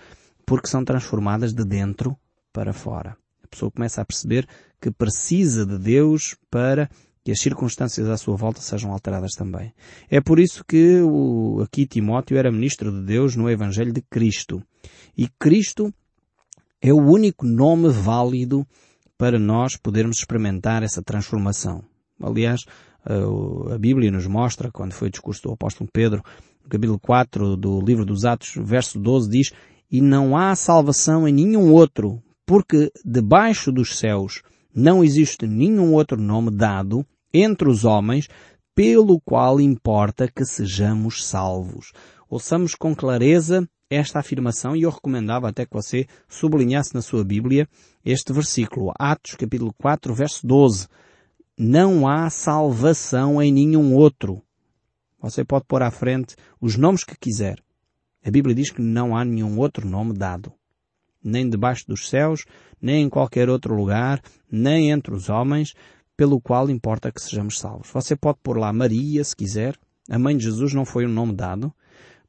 porque 0.44 0.68
são 0.68 0.84
transformadas 0.84 1.54
de 1.54 1.64
dentro 1.64 2.16
para 2.52 2.72
fora. 2.72 3.16
A 3.42 3.48
pessoa 3.48 3.70
começa 3.70 4.02
a 4.02 4.04
perceber 4.04 4.46
que 4.80 4.90
precisa 4.90 5.64
de 5.64 5.78
Deus 5.78 6.36
para 6.50 6.90
que 7.24 7.30
as 7.30 7.40
circunstâncias 7.40 8.08
à 8.08 8.16
sua 8.16 8.36
volta 8.36 8.60
sejam 8.60 8.92
alteradas 8.92 9.32
também. 9.32 9.72
É 10.10 10.20
por 10.20 10.38
isso 10.38 10.64
que 10.66 11.00
o, 11.00 11.62
aqui 11.62 11.86
Timóteo 11.86 12.36
era 12.36 12.50
ministro 12.50 12.90
de 12.90 13.06
Deus 13.06 13.36
no 13.36 13.48
Evangelho 13.48 13.92
de 13.92 14.02
Cristo. 14.02 14.62
E 15.16 15.28
Cristo 15.38 15.94
é 16.82 16.92
o 16.92 16.98
único 16.98 17.46
nome 17.46 17.88
válido 17.88 18.66
para 19.16 19.38
nós 19.38 19.76
podermos 19.76 20.18
experimentar 20.18 20.82
essa 20.82 21.00
transformação. 21.00 21.84
Aliás, 22.20 22.64
a 23.72 23.78
Bíblia 23.78 24.10
nos 24.10 24.26
mostra, 24.26 24.68
quando 24.72 24.92
foi 24.92 25.06
o 25.06 25.10
discurso 25.10 25.42
do 25.44 25.52
apóstolo 25.52 25.88
Pedro, 25.92 26.24
no 26.64 26.68
capítulo 26.68 26.98
4 26.98 27.56
do 27.56 27.80
livro 27.80 28.04
dos 28.04 28.24
Atos, 28.24 28.54
verso 28.56 28.98
12, 28.98 29.30
diz, 29.30 29.52
E 29.88 30.00
não 30.00 30.36
há 30.36 30.56
salvação 30.56 31.26
em 31.28 31.32
nenhum 31.32 31.72
outro, 31.72 32.20
porque 32.44 32.90
debaixo 33.04 33.70
dos 33.70 33.96
céus 33.96 34.42
não 34.74 35.04
existe 35.04 35.46
nenhum 35.46 35.92
outro 35.92 36.20
nome 36.20 36.50
dado 36.50 37.06
entre 37.32 37.68
os 37.68 37.84
homens 37.84 38.28
pelo 38.74 39.20
qual 39.20 39.60
importa 39.60 40.28
que 40.28 40.44
sejamos 40.44 41.24
salvos. 41.24 41.92
Ouçamos 42.32 42.74
com 42.74 42.94
clareza 42.94 43.68
esta 43.90 44.18
afirmação 44.18 44.74
e 44.74 44.84
eu 44.84 44.90
recomendava 44.90 45.50
até 45.50 45.66
que 45.66 45.74
você 45.74 46.06
sublinhasse 46.26 46.94
na 46.94 47.02
sua 47.02 47.22
Bíblia 47.22 47.68
este 48.02 48.32
versículo, 48.32 48.90
Atos 48.98 49.34
capítulo 49.34 49.70
4, 49.74 50.14
verso 50.14 50.46
12. 50.46 50.88
Não 51.58 52.08
há 52.08 52.30
salvação 52.30 53.42
em 53.42 53.52
nenhum 53.52 53.94
outro. 53.94 54.42
Você 55.20 55.44
pode 55.44 55.66
pôr 55.66 55.82
à 55.82 55.90
frente 55.90 56.34
os 56.58 56.74
nomes 56.74 57.04
que 57.04 57.18
quiser. 57.18 57.62
A 58.24 58.30
Bíblia 58.30 58.54
diz 58.54 58.70
que 58.70 58.80
não 58.80 59.14
há 59.14 59.26
nenhum 59.26 59.58
outro 59.58 59.86
nome 59.86 60.14
dado. 60.14 60.54
Nem 61.22 61.46
debaixo 61.50 61.86
dos 61.86 62.08
céus, 62.08 62.46
nem 62.80 63.04
em 63.04 63.10
qualquer 63.10 63.50
outro 63.50 63.74
lugar, 63.74 64.22
nem 64.50 64.90
entre 64.90 65.14
os 65.14 65.28
homens, 65.28 65.74
pelo 66.16 66.40
qual 66.40 66.70
importa 66.70 67.12
que 67.12 67.20
sejamos 67.20 67.58
salvos. 67.58 67.90
Você 67.92 68.16
pode 68.16 68.38
pôr 68.42 68.56
lá 68.56 68.72
Maria, 68.72 69.22
se 69.22 69.36
quiser. 69.36 69.76
A 70.08 70.18
mãe 70.18 70.34
de 70.34 70.44
Jesus 70.44 70.72
não 70.72 70.86
foi 70.86 71.04
um 71.04 71.12
nome 71.12 71.34
dado. 71.34 71.70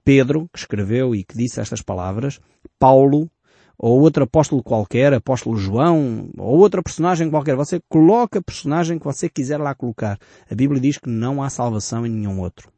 Pedro, 0.04 0.50
que 0.52 0.60
escreveu 0.60 1.16
e 1.16 1.24
que 1.24 1.38
disse 1.38 1.60
estas 1.60 1.82
palavras, 1.82 2.40
Paulo, 2.78 3.30
ou 3.78 4.02
outro 4.02 4.24
apóstolo 4.24 4.64
qualquer, 4.64 5.14
apóstolo 5.14 5.58
João, 5.58 6.30
ou 6.38 6.60
outra 6.60 6.84
personagem 6.84 7.30
qualquer. 7.30 7.56
Você 7.56 7.82
coloca 7.90 8.40
a 8.40 8.44
personagem 8.44 9.00
que 9.00 9.06
você 9.06 9.30
quiser 9.30 9.58
lá 9.58 9.74
colocar. 9.74 10.18
A 10.50 10.56
Bíblia 10.56 10.80
diz 10.80 10.98
que 10.98 11.10
não 11.10 11.42
há 11.42 11.50
salvação 11.50 12.06
em 12.06 12.10
nenhum 12.10 12.40
outro. 12.40 12.72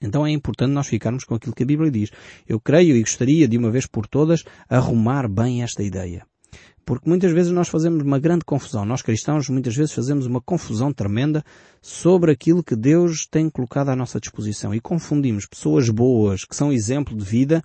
Então 0.00 0.26
é 0.26 0.30
importante 0.30 0.72
nós 0.72 0.86
ficarmos 0.86 1.24
com 1.24 1.34
aquilo 1.34 1.54
que 1.54 1.62
a 1.62 1.66
Bíblia 1.66 1.90
diz. 1.90 2.10
Eu 2.46 2.60
creio 2.60 2.96
e 2.96 3.00
gostaria 3.00 3.48
de 3.48 3.58
uma 3.58 3.70
vez 3.70 3.86
por 3.86 4.06
todas 4.06 4.44
arrumar 4.68 5.28
bem 5.28 5.62
esta 5.62 5.82
ideia. 5.82 6.24
Porque 6.88 7.06
muitas 7.06 7.32
vezes 7.32 7.52
nós 7.52 7.68
fazemos 7.68 8.02
uma 8.02 8.18
grande 8.18 8.46
confusão. 8.46 8.82
Nós 8.82 9.02
cristãos 9.02 9.46
muitas 9.50 9.76
vezes 9.76 9.92
fazemos 9.92 10.24
uma 10.24 10.40
confusão 10.40 10.90
tremenda 10.90 11.44
sobre 11.82 12.32
aquilo 12.32 12.64
que 12.64 12.74
Deus 12.74 13.26
tem 13.30 13.50
colocado 13.50 13.90
à 13.90 13.94
nossa 13.94 14.18
disposição 14.18 14.74
e 14.74 14.80
confundimos 14.80 15.44
pessoas 15.44 15.90
boas, 15.90 16.46
que 16.46 16.56
são 16.56 16.72
exemplo 16.72 17.14
de 17.14 17.22
vida, 17.22 17.62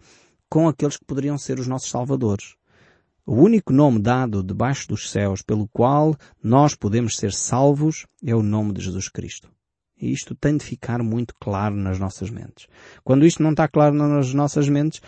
com 0.49 0.67
aqueles 0.67 0.97
que 0.97 1.05
poderiam 1.05 1.37
ser 1.37 1.57
os 1.57 1.67
nossos 1.67 1.89
salvadores. 1.89 2.55
O 3.25 3.35
único 3.35 3.71
nome 3.71 4.01
dado 4.01 4.43
debaixo 4.43 4.89
dos 4.89 5.09
céus 5.09 5.41
pelo 5.41 5.69
qual 5.69 6.17
nós 6.43 6.75
podemos 6.75 7.15
ser 7.15 7.31
salvos 7.31 8.05
é 8.21 8.35
o 8.35 8.43
nome 8.43 8.73
de 8.73 8.81
Jesus 8.81 9.07
Cristo. 9.07 9.49
E 9.97 10.11
isto 10.11 10.35
tem 10.35 10.57
de 10.57 10.65
ficar 10.65 11.01
muito 11.01 11.33
claro 11.39 11.77
nas 11.77 11.97
nossas 11.97 12.29
mentes. 12.29 12.67
Quando 13.05 13.25
isto 13.25 13.41
não 13.41 13.51
está 13.51 13.69
claro 13.69 13.95
nas 13.95 14.33
nossas 14.33 14.67
mentes, 14.67 14.99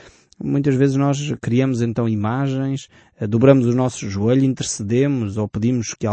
muitas 0.42 0.75
vezes 0.75 0.96
nós 0.96 1.34
criamos 1.42 1.82
então 1.82 2.08
imagens, 2.08 2.88
eh, 3.20 3.27
dobramos 3.27 3.65
o 3.68 3.75
nosso 3.75 4.10
joelho, 4.10 4.44
intercedemos 4.44 5.38
ou 5.38 5.48
pedimos 5.48 5.94
que 5.94 6.06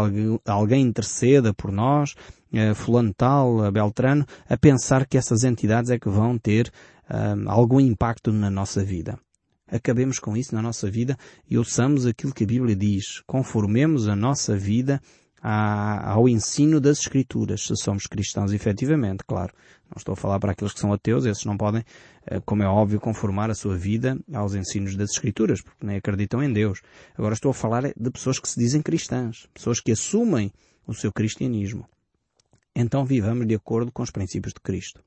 alguém 0.45 0.81
interceda 0.81 1.53
por 1.53 1.71
nós, 1.71 2.15
eh, 2.51 2.73
fulano 2.73 3.13
tal, 3.13 3.71
beltrano, 3.71 4.25
a 4.49 4.57
pensar 4.57 5.05
que 5.05 5.17
essas 5.17 5.43
entidades 5.43 5.91
é 5.91 5.99
que 5.99 6.09
vão 6.09 6.37
ter 6.37 6.71
um, 7.09 7.49
algum 7.49 7.79
impacto 7.79 8.31
na 8.31 8.49
nossa 8.49 8.83
vida 8.83 9.19
acabemos 9.67 10.19
com 10.19 10.37
isso 10.37 10.53
na 10.53 10.61
nossa 10.61 10.89
vida 10.89 11.17
e 11.49 11.57
ouçamos 11.57 12.05
aquilo 12.05 12.33
que 12.33 12.43
a 12.43 12.47
Bíblia 12.47 12.75
diz. 12.75 13.21
Conformemos 13.25 14.07
a 14.07 14.15
nossa 14.15 14.55
vida 14.55 15.01
ao 15.45 16.29
ensino 16.29 16.79
das 16.79 16.99
Escrituras, 16.99 17.65
se 17.65 17.75
somos 17.75 18.07
cristãos 18.07 18.53
efetivamente, 18.53 19.25
claro. 19.27 19.53
Não 19.89 19.97
estou 19.97 20.13
a 20.13 20.15
falar 20.15 20.39
para 20.39 20.53
aqueles 20.53 20.73
que 20.73 20.79
são 20.79 20.93
ateus, 20.93 21.25
esses 21.25 21.43
não 21.43 21.57
podem, 21.57 21.83
eh, 22.25 22.39
como 22.45 22.63
é 22.63 22.67
óbvio, 22.67 22.99
conformar 22.99 23.51
a 23.51 23.53
sua 23.53 23.75
vida 23.75 24.17
aos 24.33 24.55
ensinos 24.55 24.95
das 24.95 25.11
Escrituras, 25.11 25.61
porque 25.61 25.85
nem 25.85 25.97
acreditam 25.97 26.41
em 26.41 26.51
Deus. 26.51 26.81
Agora 27.15 27.33
estou 27.33 27.51
a 27.51 27.53
falar 27.53 27.83
de 27.83 28.09
pessoas 28.09 28.39
que 28.39 28.47
se 28.47 28.57
dizem 28.57 28.81
cristãs, 28.81 29.47
pessoas 29.53 29.81
que 29.81 29.91
assumem 29.91 30.51
o 30.87 30.93
seu 30.93 31.11
cristianismo. 31.11 31.85
Então 32.75 33.05
vivamos 33.05 33.45
de 33.45 33.53
acordo 33.53 33.91
com 33.91 34.01
os 34.01 34.09
princípios 34.09 34.53
de 34.53 34.61
Cristo. 34.61 34.99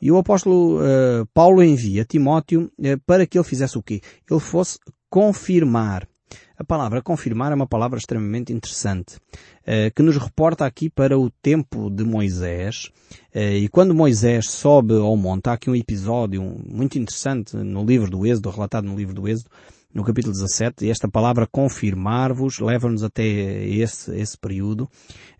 E 0.00 0.10
o 0.10 0.16
apóstolo 0.16 0.78
uh, 0.78 1.26
Paulo 1.34 1.62
envia 1.62 2.04
Timóteo 2.04 2.70
uh, 2.78 3.00
para 3.04 3.26
que 3.26 3.36
ele 3.36 3.44
fizesse 3.44 3.76
o 3.76 3.82
quê? 3.82 4.00
Ele 4.30 4.40
fosse 4.40 4.78
confirmar. 5.10 6.08
A 6.56 6.64
palavra 6.64 7.02
confirmar 7.02 7.52
é 7.52 7.54
uma 7.54 7.66
palavra 7.66 7.98
extremamente 7.98 8.52
interessante, 8.52 9.16
uh, 9.16 9.92
que 9.94 10.02
nos 10.02 10.16
reporta 10.16 10.64
aqui 10.64 10.88
para 10.88 11.18
o 11.18 11.30
tempo 11.30 11.90
de 11.90 12.04
Moisés. 12.04 12.90
e 13.34 13.68
quando 13.68 13.94
Moisés 13.94 14.48
sobe 14.48 14.94
ao 14.94 15.16
monte, 15.16 15.48
há 15.48 15.54
aqui 15.54 15.68
um 15.68 15.74
episódio 15.74 16.42
muito 16.42 16.98
interessante 16.98 17.56
no 17.56 17.84
livro 17.84 18.08
do 18.08 18.24
Êxodo, 18.24 18.50
relatado 18.50 18.84
no 18.84 18.96
livro 18.96 19.14
do 19.14 19.26
Êxodo, 19.26 19.50
no 19.94 20.02
capítulo 20.02 20.32
17, 20.32 20.84
e 20.84 20.90
esta 20.90 21.08
palavra 21.08 21.46
confirmar-vos 21.46 22.58
leva-nos 22.58 23.04
até 23.04 23.24
esse, 23.24 24.12
esse 24.16 24.36
período 24.36 24.90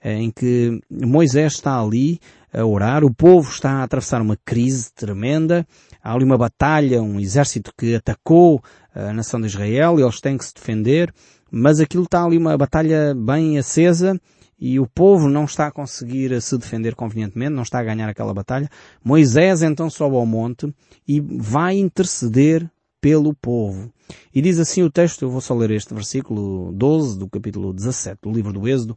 em 0.03 0.31
que 0.31 0.81
Moisés 0.89 1.55
está 1.55 1.81
ali 1.81 2.21
a 2.53 2.65
orar, 2.65 3.05
o 3.05 3.13
povo 3.13 3.51
está 3.51 3.73
a 3.73 3.83
atravessar 3.83 4.23
uma 4.23 4.39
crise 4.45 4.93
tremenda, 4.95 5.67
há 6.01 6.13
ali 6.13 6.25
uma 6.25 6.39
batalha, 6.39 7.03
um 7.03 7.19
exército 7.19 7.73
que 7.77 7.97
atacou 7.97 8.63
a 8.95 9.13
nação 9.13 9.41
de 9.41 9.47
Israel 9.47 9.99
eles 9.99 10.21
têm 10.21 10.39
que 10.39 10.45
se 10.45 10.55
defender, 10.55 11.13
mas 11.51 11.81
aquilo 11.81 12.05
está 12.05 12.25
ali 12.25 12.39
uma 12.39 12.57
batalha 12.57 13.15
bem 13.15 13.59
acesa 13.59 14.19
e 14.59 14.79
o 14.79 14.87
povo 14.87 15.29
não 15.29 15.45
está 15.45 15.67
a 15.67 15.73
conseguir 15.73 16.41
se 16.41 16.57
defender 16.57 16.95
convenientemente, 16.95 17.53
não 17.53 17.63
está 17.63 17.81
a 17.81 17.85
ganhar 17.85 18.09
aquela 18.09 18.33
batalha. 18.33 18.71
Moisés 19.03 19.63
então 19.63 19.91
sobe 19.91 20.17
ao 20.17 20.25
monte 20.25 20.73
e 21.07 21.21
vai 21.21 21.77
interceder 21.77 22.71
pelo 23.01 23.35
povo. 23.35 23.93
E 24.35 24.41
diz 24.41 24.59
assim 24.59 24.83
o 24.83 24.91
texto, 24.91 25.23
eu 25.23 25.31
vou 25.31 25.43
só 25.43 25.55
ler 25.55 25.71
este 25.73 25.93
versículo 25.93 26.73
12 26.73 27.19
do 27.19 27.29
capítulo 27.29 27.73
17 27.73 28.21
do 28.23 28.33
livro 28.33 28.53
do 28.53 28.67
Êxodo, 28.67 28.97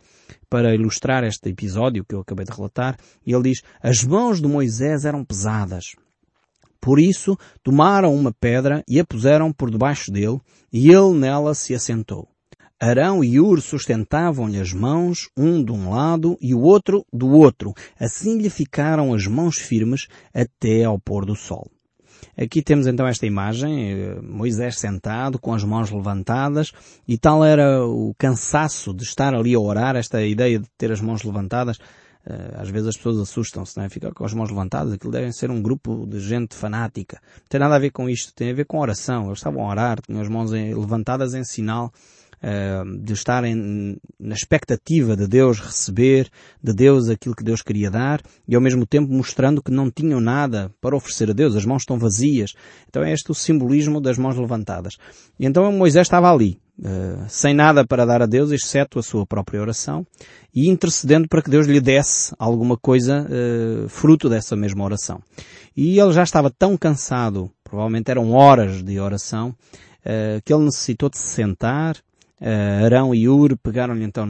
para 0.49 0.73
ilustrar 0.73 1.25
este 1.25 1.49
episódio 1.49 2.05
que 2.05 2.15
eu 2.15 2.21
acabei 2.21 2.45
de 2.45 2.53
relatar. 2.53 2.97
E 3.25 3.33
ele 3.33 3.49
diz, 3.49 3.61
as 3.81 4.05
mãos 4.05 4.41
de 4.41 4.47
Moisés 4.47 5.03
eram 5.03 5.25
pesadas. 5.25 5.95
Por 6.87 7.01
isso, 7.01 7.37
tomaram 7.61 8.15
uma 8.15 8.31
pedra 8.31 8.81
e 8.87 8.97
a 8.97 9.03
puseram 9.03 9.51
por 9.51 9.69
debaixo 9.69 10.09
dele, 10.09 10.39
e 10.71 10.89
ele 10.89 11.11
nela 11.15 11.53
se 11.53 11.75
assentou. 11.75 12.29
Arão 12.79 13.21
e 13.21 13.41
Ur 13.41 13.59
sustentavam-lhe 13.59 14.57
as 14.57 14.71
mãos, 14.71 15.27
um 15.35 15.61
de 15.61 15.73
um 15.73 15.89
lado 15.89 16.37
e 16.39 16.55
o 16.55 16.61
outro 16.61 17.05
do 17.11 17.27
outro. 17.27 17.73
Assim 17.99 18.37
lhe 18.37 18.49
ficaram 18.49 19.13
as 19.13 19.27
mãos 19.27 19.57
firmes 19.57 20.07
até 20.33 20.85
ao 20.85 20.97
pôr 20.97 21.25
do 21.25 21.35
sol. 21.35 21.69
Aqui 22.37 22.61
temos 22.61 22.87
então 22.87 23.05
esta 23.05 23.25
imagem, 23.25 23.91
eh, 23.91 24.21
Moisés 24.21 24.79
sentado, 24.79 25.37
com 25.37 25.53
as 25.53 25.65
mãos 25.65 25.91
levantadas, 25.91 26.71
e 27.05 27.17
tal 27.17 27.43
era 27.43 27.85
o 27.85 28.15
cansaço 28.17 28.93
de 28.93 29.03
estar 29.03 29.35
ali 29.35 29.53
a 29.53 29.59
orar, 29.59 29.97
esta 29.97 30.23
ideia 30.23 30.57
de 30.57 30.67
ter 30.77 30.89
as 30.89 31.01
mãos 31.01 31.21
levantadas, 31.21 31.79
às 32.55 32.69
vezes 32.69 32.89
as 32.89 32.97
pessoas 32.97 33.19
assustam-se, 33.19 33.77
não 33.77 33.85
é? 33.85 33.89
Ficam 33.89 34.11
com 34.11 34.25
as 34.25 34.33
mãos 34.33 34.49
levantadas, 34.49 34.93
aquilo 34.93 35.11
devem 35.11 35.31
ser 35.31 35.49
um 35.49 35.61
grupo 35.61 36.05
de 36.05 36.19
gente 36.19 36.55
fanática. 36.55 37.19
Não 37.37 37.47
tem 37.49 37.59
nada 37.59 37.75
a 37.75 37.79
ver 37.79 37.91
com 37.91 38.09
isto, 38.09 38.33
tem 38.33 38.51
a 38.51 38.53
ver 38.53 38.65
com 38.65 38.79
oração. 38.79 39.27
Eles 39.27 39.39
estavam 39.39 39.65
a 39.65 39.69
orar, 39.69 40.01
tinham 40.01 40.21
as 40.21 40.27
mãos 40.27 40.51
levantadas 40.51 41.33
em 41.33 41.43
sinal 41.43 41.91
eh, 42.39 42.83
de 42.99 43.13
estarem 43.13 43.97
na 44.19 44.35
expectativa 44.35 45.15
de 45.15 45.27
Deus 45.27 45.59
receber, 45.59 46.29
de 46.61 46.71
Deus 46.71 47.09
aquilo 47.09 47.35
que 47.35 47.43
Deus 47.43 47.63
queria 47.63 47.89
dar, 47.89 48.21
e 48.47 48.53
ao 48.53 48.61
mesmo 48.61 48.85
tempo 48.85 49.11
mostrando 49.11 49.63
que 49.63 49.71
não 49.71 49.89
tinham 49.89 50.21
nada 50.21 50.71
para 50.79 50.95
oferecer 50.95 51.31
a 51.31 51.33
Deus, 51.33 51.55
as 51.55 51.65
mãos 51.65 51.81
estão 51.81 51.97
vazias. 51.97 52.53
Então 52.87 53.03
é 53.03 53.11
este 53.11 53.31
o 53.31 53.33
simbolismo 53.33 53.99
das 53.99 54.19
mãos 54.19 54.37
levantadas. 54.37 54.97
E 55.39 55.47
então 55.47 55.71
Moisés 55.71 56.05
estava 56.05 56.31
ali, 56.31 56.59
uh, 56.79 57.25
sem 57.27 57.53
nada 57.53 57.85
para 57.85 58.05
dar 58.05 58.21
a 58.21 58.25
Deus, 58.25 58.51
exceto 58.51 58.99
a 58.99 59.03
sua 59.03 59.25
própria 59.25 59.61
oração, 59.61 60.05
e 60.53 60.67
intercedendo 60.67 61.27
para 61.27 61.41
que 61.41 61.49
Deus 61.49 61.67
lhe 61.67 61.79
desse 61.79 62.33
alguma 62.37 62.77
coisa 62.77 63.25
uh, 63.25 63.89
fruto 63.89 64.29
dessa 64.29 64.55
mesma 64.55 64.83
oração. 64.83 65.21
E 65.75 65.99
ele 65.99 66.11
já 66.11 66.23
estava 66.23 66.49
tão 66.49 66.75
cansado, 66.77 67.51
provavelmente 67.63 68.09
eram 68.09 68.31
horas 68.31 68.83
de 68.83 68.99
oração, 68.99 69.55
que 70.45 70.53
ele 70.53 70.63
necessitou 70.63 71.09
de 71.09 71.17
se 71.17 71.27
sentar, 71.27 71.97
Uh, 72.39 72.85
Arão 72.85 73.15
e 73.15 73.27
Ur 73.27 73.57
pegaram-lhe 73.57 74.03
então 74.03 74.27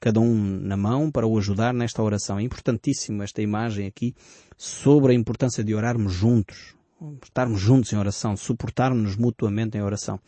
cada 0.00 0.18
um 0.18 0.34
na 0.34 0.78
mão 0.78 1.10
para 1.10 1.26
o 1.26 1.36
ajudar 1.36 1.74
nesta 1.74 2.02
oração. 2.02 2.38
É 2.38 2.42
importantíssimo 2.42 3.22
esta 3.22 3.42
imagem 3.42 3.86
aqui 3.86 4.14
sobre 4.56 5.12
a 5.12 5.14
importância 5.14 5.62
de 5.62 5.74
orarmos 5.74 6.12
juntos, 6.12 6.74
estarmos 7.22 7.60
juntos 7.60 7.92
em 7.92 7.96
oração, 7.96 8.36
suportarmos-nos 8.36 9.16
mutuamente 9.16 9.76
em 9.76 9.82
oração. 9.82 10.18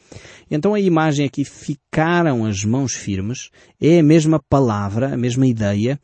Então 0.51 0.75
a 0.75 0.81
imagem 0.81 1.27
aqui 1.27 1.45
ficaram 1.45 2.45
as 2.45 2.65
mãos 2.65 2.95
firmes 2.95 3.51
é 3.81 3.99
a 3.99 4.03
mesma 4.03 4.41
palavra, 4.41 5.13
a 5.13 5.17
mesma 5.17 5.47
ideia 5.47 6.01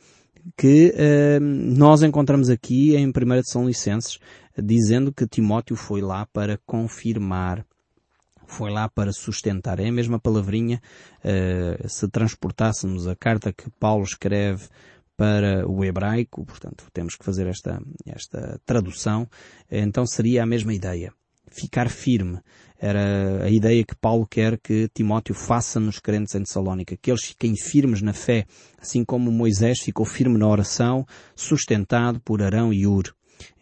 que 0.56 0.94
uh, 0.94 1.40
nós 1.40 2.02
encontramos 2.02 2.48
aqui 2.48 2.96
em 2.96 3.08
1 3.08 3.10
de 3.10 3.50
São 3.50 3.66
Licenses, 3.66 4.18
dizendo 4.56 5.12
que 5.12 5.26
Timóteo 5.26 5.76
foi 5.76 6.00
lá 6.00 6.26
para 6.32 6.58
confirmar 6.66 7.64
foi 8.48 8.70
lá 8.70 8.88
para 8.88 9.12
sustentar. 9.12 9.78
É 9.78 9.88
a 9.88 9.92
mesma 9.92 10.18
palavrinha, 10.18 10.80
uh, 11.22 11.88
se 11.88 12.08
transportássemos 12.08 13.06
a 13.06 13.14
carta 13.14 13.52
que 13.52 13.70
Paulo 13.78 14.02
escreve 14.02 14.66
para 15.18 15.68
o 15.68 15.84
hebraico, 15.84 16.46
portanto 16.46 16.86
temos 16.92 17.16
que 17.16 17.24
fazer 17.24 17.48
esta, 17.48 17.82
esta 18.06 18.60
tradução, 18.64 19.28
então 19.68 20.06
seria 20.06 20.44
a 20.44 20.46
mesma 20.46 20.72
ideia. 20.72 21.12
Ficar 21.50 21.90
firme. 21.90 22.38
Era 22.78 23.42
a 23.42 23.50
ideia 23.50 23.84
que 23.84 23.96
Paulo 23.96 24.24
quer 24.24 24.56
que 24.58 24.88
Timóteo 24.94 25.34
faça 25.34 25.80
nos 25.80 25.98
crentes 25.98 26.36
em 26.36 26.44
Tessalónica, 26.44 26.96
que 26.96 27.10
eles 27.10 27.24
fiquem 27.24 27.56
firmes 27.56 28.00
na 28.00 28.12
fé, 28.12 28.46
assim 28.78 29.04
como 29.04 29.32
Moisés 29.32 29.80
ficou 29.80 30.06
firme 30.06 30.38
na 30.38 30.46
oração, 30.46 31.04
sustentado 31.34 32.20
por 32.20 32.40
Arão 32.40 32.72
e 32.72 32.86
Ur. 32.86 33.12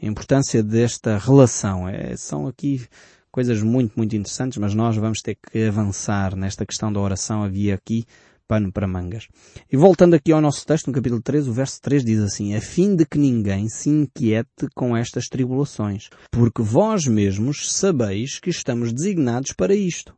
A 0.02 0.06
importância 0.06 0.62
desta 0.62 1.16
relação 1.16 1.88
é, 1.88 2.14
são 2.18 2.46
aqui 2.46 2.86
coisas 3.30 3.62
muito, 3.62 3.94
muito 3.96 4.14
interessantes, 4.14 4.58
mas 4.58 4.75
nós 4.75 4.94
vamos 4.96 5.20
ter 5.22 5.36
que 5.36 5.64
avançar 5.64 6.36
nesta 6.36 6.66
questão 6.66 6.92
da 6.92 7.00
oração. 7.00 7.42
Havia 7.42 7.75
aqui 7.75 8.04
pano 8.47 8.73
para 8.73 8.87
mangas. 8.87 9.29
E 9.71 9.76
voltando 9.76 10.15
aqui 10.15 10.33
ao 10.33 10.41
nosso 10.41 10.67
texto, 10.67 10.87
no 10.87 10.93
capítulo 10.93 11.21
3, 11.21 11.49
o 11.49 11.53
verso 11.53 11.81
3 11.83 12.05
diz 12.05 12.21
assim, 12.21 12.55
a 12.55 12.61
fim 12.61 12.95
de 12.95 13.05
que 13.05 13.19
ninguém 13.19 13.69
se 13.69 13.88
inquiete 13.88 14.69
com 14.75 14.97
estas 14.97 15.26
tribulações, 15.26 16.09
porque 16.31 16.62
vós 16.62 17.07
mesmos 17.07 17.73
sabeis 17.73 18.38
que 18.38 18.50
estamos 18.50 18.93
designados 18.93 19.53
para 19.53 19.75
isto. 19.75 20.15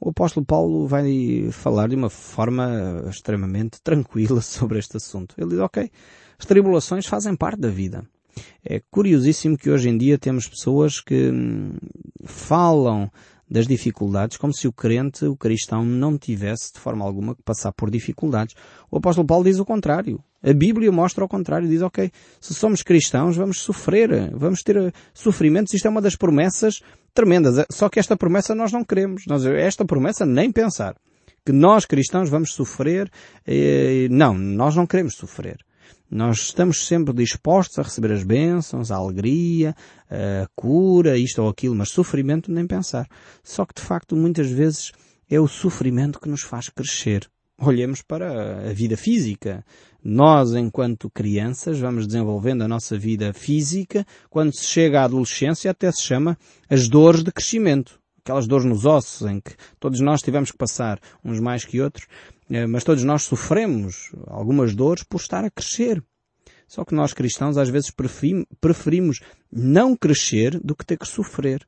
O 0.00 0.10
apóstolo 0.10 0.44
Paulo 0.44 0.86
vai 0.86 1.48
falar 1.52 1.88
de 1.88 1.96
uma 1.96 2.10
forma 2.10 3.04
extremamente 3.08 3.80
tranquila 3.82 4.40
sobre 4.42 4.78
este 4.78 4.96
assunto. 4.96 5.34
Ele 5.38 5.50
diz, 5.50 5.58
ok, 5.60 5.90
as 6.38 6.46
tribulações 6.46 7.06
fazem 7.06 7.36
parte 7.36 7.60
da 7.60 7.68
vida. 7.68 8.04
É 8.64 8.80
curiosíssimo 8.90 9.58
que 9.58 9.70
hoje 9.70 9.88
em 9.88 9.96
dia 9.96 10.18
temos 10.18 10.48
pessoas 10.48 11.00
que 11.00 11.30
hum, 11.30 11.76
falam 12.24 13.10
das 13.52 13.66
dificuldades 13.66 14.38
como 14.38 14.52
se 14.54 14.66
o 14.66 14.72
crente, 14.72 15.26
o 15.26 15.36
cristão, 15.36 15.84
não 15.84 16.16
tivesse 16.16 16.72
de 16.72 16.80
forma 16.80 17.04
alguma 17.04 17.34
que 17.34 17.42
passar 17.42 17.70
por 17.72 17.90
dificuldades. 17.90 18.54
O 18.90 18.96
apóstolo 18.96 19.26
Paulo 19.26 19.44
diz 19.44 19.58
o 19.58 19.64
contrário. 19.64 20.18
A 20.42 20.52
Bíblia 20.54 20.90
mostra 20.90 21.24
o 21.24 21.28
contrário. 21.28 21.68
Diz, 21.68 21.82
ok, 21.82 22.10
se 22.40 22.54
somos 22.54 22.82
cristãos, 22.82 23.36
vamos 23.36 23.60
sofrer, 23.60 24.30
vamos 24.34 24.62
ter 24.62 24.92
sofrimentos. 25.12 25.74
Isto 25.74 25.86
é 25.86 25.90
uma 25.90 26.00
das 26.00 26.16
promessas 26.16 26.80
tremendas. 27.12 27.64
Só 27.70 27.88
que 27.88 28.00
esta 28.00 28.16
promessa 28.16 28.54
nós 28.54 28.72
não 28.72 28.82
queremos. 28.82 29.24
Nós, 29.28 29.44
esta 29.44 29.84
promessa 29.84 30.24
nem 30.24 30.50
pensar. 30.50 30.96
que 31.44 31.52
nós 31.52 31.84
cristãos 31.84 32.30
vamos 32.30 32.54
sofrer. 32.54 33.10
Eh, 33.46 34.08
não, 34.10 34.32
nós 34.34 34.74
não 34.74 34.86
queremos 34.86 35.14
sofrer. 35.14 35.58
Nós 36.14 36.40
estamos 36.40 36.86
sempre 36.86 37.14
dispostos 37.14 37.78
a 37.78 37.82
receber 37.82 38.12
as 38.12 38.22
bênçãos, 38.22 38.90
a 38.90 38.96
alegria, 38.96 39.74
a 40.10 40.46
cura, 40.54 41.16
isto 41.16 41.40
ou 41.40 41.48
aquilo, 41.48 41.74
mas 41.74 41.88
sofrimento 41.88 42.52
nem 42.52 42.66
pensar. 42.66 43.08
Só 43.42 43.64
que 43.64 43.72
de 43.74 43.80
facto 43.80 44.14
muitas 44.14 44.50
vezes 44.50 44.92
é 45.30 45.40
o 45.40 45.48
sofrimento 45.48 46.20
que 46.20 46.28
nos 46.28 46.42
faz 46.42 46.68
crescer. 46.68 47.26
Olhemos 47.58 48.02
para 48.02 48.68
a 48.68 48.74
vida 48.74 48.94
física. 48.94 49.64
Nós, 50.04 50.52
enquanto 50.52 51.08
crianças, 51.08 51.78
vamos 51.78 52.06
desenvolvendo 52.06 52.60
a 52.60 52.68
nossa 52.68 52.98
vida 52.98 53.32
física. 53.32 54.04
Quando 54.28 54.54
se 54.54 54.66
chega 54.66 55.00
à 55.00 55.04
adolescência, 55.04 55.70
até 55.70 55.90
se 55.90 56.02
chama 56.02 56.36
as 56.68 56.90
dores 56.90 57.24
de 57.24 57.32
crescimento. 57.32 57.98
Aquelas 58.22 58.46
dores 58.46 58.66
nos 58.66 58.84
ossos, 58.84 59.26
em 59.26 59.40
que 59.40 59.54
todos 59.80 59.98
nós 60.00 60.20
tivemos 60.20 60.50
que 60.50 60.58
passar, 60.58 61.00
uns 61.24 61.40
mais 61.40 61.64
que 61.64 61.80
outros, 61.80 62.06
mas 62.68 62.84
todos 62.84 63.02
nós 63.02 63.22
sofremos 63.22 64.12
algumas 64.26 64.74
dores 64.74 65.02
por 65.02 65.20
estar 65.20 65.44
a 65.44 65.50
crescer. 65.50 66.02
Só 66.66 66.84
que 66.84 66.94
nós 66.94 67.12
cristãos 67.12 67.56
às 67.56 67.68
vezes 67.68 67.92
preferimos 68.60 69.20
não 69.50 69.96
crescer 69.96 70.58
do 70.60 70.74
que 70.74 70.86
ter 70.86 70.98
que 70.98 71.06
sofrer. 71.06 71.66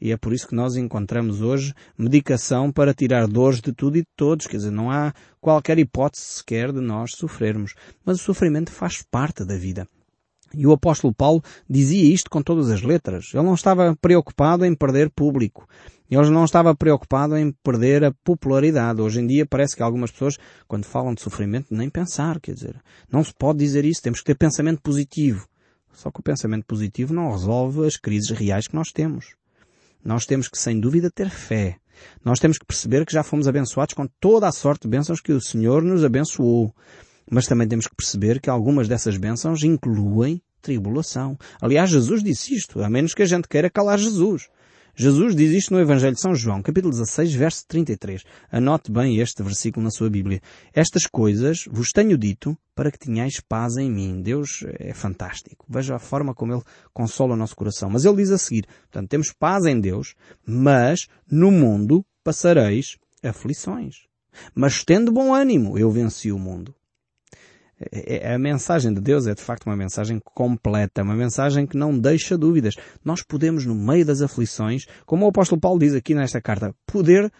E 0.00 0.10
é 0.10 0.16
por 0.16 0.32
isso 0.32 0.48
que 0.48 0.54
nós 0.54 0.74
encontramos 0.74 1.40
hoje 1.40 1.72
medicação 1.96 2.72
para 2.72 2.92
tirar 2.92 3.28
dores 3.28 3.60
de 3.60 3.72
tudo 3.72 3.98
e 3.98 4.00
de 4.00 4.08
todos. 4.16 4.48
Quer 4.48 4.56
dizer, 4.56 4.72
não 4.72 4.90
há 4.90 5.14
qualquer 5.40 5.78
hipótese 5.78 6.24
sequer 6.24 6.72
de 6.72 6.80
nós 6.80 7.12
sofrermos. 7.12 7.74
Mas 8.04 8.20
o 8.20 8.24
sofrimento 8.24 8.72
faz 8.72 9.00
parte 9.00 9.44
da 9.44 9.56
vida. 9.56 9.86
E 10.54 10.66
o 10.66 10.72
apóstolo 10.72 11.14
Paulo 11.14 11.42
dizia 11.68 12.12
isto 12.12 12.30
com 12.30 12.42
todas 12.42 12.70
as 12.70 12.82
letras. 12.82 13.26
Ele 13.32 13.44
não 13.44 13.54
estava 13.54 13.96
preocupado 14.00 14.64
em 14.64 14.74
perder 14.74 15.10
público. 15.10 15.68
Ele 16.10 16.28
não 16.30 16.44
estava 16.44 16.74
preocupado 16.74 17.36
em 17.36 17.52
perder 17.62 18.04
a 18.04 18.12
popularidade. 18.22 19.00
Hoje 19.00 19.20
em 19.20 19.26
dia 19.26 19.46
parece 19.46 19.74
que 19.74 19.82
algumas 19.82 20.10
pessoas, 20.10 20.38
quando 20.68 20.84
falam 20.84 21.14
de 21.14 21.22
sofrimento, 21.22 21.74
nem 21.74 21.88
pensar, 21.88 22.38
quer 22.38 22.52
dizer, 22.52 22.76
não 23.10 23.24
se 23.24 23.32
pode 23.32 23.60
dizer 23.60 23.84
isso. 23.84 24.02
Temos 24.02 24.20
que 24.20 24.26
ter 24.26 24.34
pensamento 24.34 24.82
positivo. 24.82 25.48
Só 25.92 26.10
que 26.10 26.20
o 26.20 26.22
pensamento 26.22 26.66
positivo 26.66 27.14
não 27.14 27.30
resolve 27.30 27.86
as 27.86 27.96
crises 27.96 28.30
reais 28.30 28.68
que 28.68 28.74
nós 28.74 28.90
temos. 28.92 29.36
Nós 30.04 30.26
temos 30.26 30.48
que, 30.48 30.58
sem 30.58 30.78
dúvida, 30.78 31.10
ter 31.10 31.30
fé. 31.30 31.76
Nós 32.24 32.38
temos 32.38 32.58
que 32.58 32.66
perceber 32.66 33.06
que 33.06 33.12
já 33.12 33.22
fomos 33.22 33.46
abençoados 33.46 33.94
com 33.94 34.06
toda 34.20 34.48
a 34.48 34.52
sorte 34.52 34.82
de 34.82 34.88
bênçãos 34.88 35.20
que 35.20 35.32
o 35.32 35.40
Senhor 35.40 35.82
nos 35.82 36.04
abençoou. 36.04 36.74
Mas 37.30 37.46
também 37.46 37.68
temos 37.68 37.86
que 37.86 37.96
perceber 37.96 38.40
que 38.40 38.50
algumas 38.50 38.88
dessas 38.88 39.16
bênçãos 39.16 39.62
incluem 39.62 40.42
tribulação. 40.60 41.36
Aliás, 41.60 41.90
Jesus 41.90 42.22
disse 42.22 42.54
isto, 42.54 42.82
a 42.82 42.88
menos 42.88 43.14
que 43.14 43.22
a 43.22 43.26
gente 43.26 43.48
queira 43.48 43.68
calar 43.68 43.98
Jesus. 43.98 44.48
Jesus 44.94 45.34
diz 45.34 45.50
isto 45.52 45.72
no 45.72 45.80
Evangelho 45.80 46.14
de 46.14 46.20
São 46.20 46.34
João, 46.34 46.60
capítulo 46.60 46.92
16, 46.92 47.32
verso 47.32 47.64
33. 47.66 48.24
Anote 48.50 48.92
bem 48.92 49.18
este 49.20 49.42
versículo 49.42 49.82
na 49.82 49.90
sua 49.90 50.10
Bíblia. 50.10 50.42
Estas 50.74 51.06
coisas 51.06 51.64
vos 51.70 51.92
tenho 51.92 52.18
dito 52.18 52.56
para 52.74 52.90
que 52.90 52.98
tenhais 52.98 53.40
paz 53.40 53.78
em 53.78 53.90
mim. 53.90 54.20
Deus 54.20 54.64
é 54.78 54.92
fantástico. 54.92 55.64
Veja 55.66 55.96
a 55.96 55.98
forma 55.98 56.34
como 56.34 56.52
Ele 56.52 56.62
consola 56.92 57.32
o 57.32 57.36
nosso 57.36 57.56
coração. 57.56 57.88
Mas 57.88 58.04
Ele 58.04 58.16
diz 58.16 58.30
a 58.30 58.36
seguir, 58.36 58.66
portanto, 58.82 59.08
temos 59.08 59.32
paz 59.32 59.64
em 59.64 59.80
Deus, 59.80 60.14
mas 60.46 61.08
no 61.30 61.50
mundo 61.50 62.04
passareis 62.22 62.98
aflições. 63.22 64.06
Mas 64.54 64.84
tendo 64.84 65.10
bom 65.10 65.34
ânimo, 65.34 65.78
eu 65.78 65.90
venci 65.90 66.30
o 66.30 66.38
mundo. 66.38 66.74
É, 67.90 68.28
é, 68.28 68.34
a 68.34 68.38
mensagem 68.38 68.92
de 68.92 69.00
Deus 69.00 69.26
é 69.26 69.34
de 69.34 69.42
facto 69.42 69.66
uma 69.66 69.76
mensagem 69.76 70.20
completa, 70.22 71.02
uma 71.02 71.14
mensagem 71.14 71.66
que 71.66 71.76
não 71.76 71.98
deixa 71.98 72.36
dúvidas. 72.36 72.74
Nós 73.04 73.22
podemos, 73.22 73.66
no 73.66 73.74
meio 73.74 74.04
das 74.04 74.20
aflições, 74.20 74.86
como 75.06 75.24
o 75.24 75.28
apóstolo 75.28 75.60
Paulo 75.60 75.78
diz 75.78 75.94
aqui 75.94 76.14
nesta 76.14 76.40
carta, 76.40 76.74
poder 76.86 77.32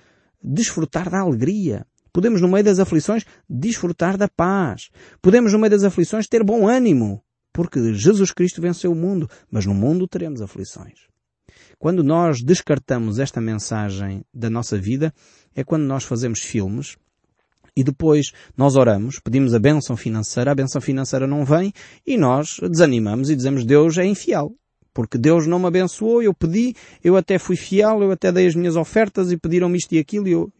desfrutar 0.42 1.08
da 1.10 1.20
alegria. 1.20 1.86
Podemos, 2.12 2.40
no 2.40 2.48
meio 2.48 2.64
das 2.64 2.78
aflições, 2.78 3.24
desfrutar 3.48 4.16
da 4.16 4.28
paz. 4.28 4.90
Podemos, 5.20 5.52
no 5.52 5.58
meio 5.58 5.70
das 5.70 5.84
aflições, 5.84 6.26
ter 6.26 6.42
bom 6.42 6.68
ânimo. 6.68 7.22
Porque 7.52 7.94
Jesus 7.94 8.32
Cristo 8.32 8.60
venceu 8.60 8.92
o 8.92 8.96
mundo, 8.96 9.28
mas 9.50 9.66
no 9.66 9.74
mundo 9.74 10.08
teremos 10.08 10.40
aflições. 10.40 11.06
Quando 11.78 12.02
nós 12.02 12.42
descartamos 12.42 13.18
esta 13.18 13.40
mensagem 13.40 14.24
da 14.32 14.48
nossa 14.48 14.78
vida, 14.78 15.12
é 15.54 15.62
quando 15.64 15.82
nós 15.82 16.04
fazemos 16.04 16.40
filmes 16.40 16.96
e 17.76 17.82
depois 17.82 18.32
nós 18.56 18.76
oramos, 18.76 19.18
pedimos 19.18 19.54
a 19.54 19.58
bênção 19.58 19.96
financeira, 19.96 20.52
a 20.52 20.54
bênção 20.54 20.80
financeira 20.80 21.26
não 21.26 21.44
vem 21.44 21.72
e 22.06 22.16
nós 22.16 22.58
desanimamos 22.60 23.30
e 23.30 23.36
dizemos 23.36 23.64
Deus 23.64 23.98
é 23.98 24.04
infiel. 24.04 24.54
Porque 24.94 25.16
Deus 25.16 25.46
não 25.46 25.58
me 25.58 25.66
abençoou, 25.66 26.22
eu 26.22 26.34
pedi, 26.34 26.74
eu 27.02 27.16
até 27.16 27.38
fui 27.38 27.56
fiel, 27.56 28.02
eu 28.02 28.10
até 28.10 28.30
dei 28.30 28.46
as 28.46 28.54
minhas 28.54 28.76
ofertas 28.76 29.32
e 29.32 29.38
pediram-me 29.38 29.78
isto 29.78 29.94
e 29.94 29.98
aquilo 29.98 30.28
e 30.28 30.32
eu 30.32 30.52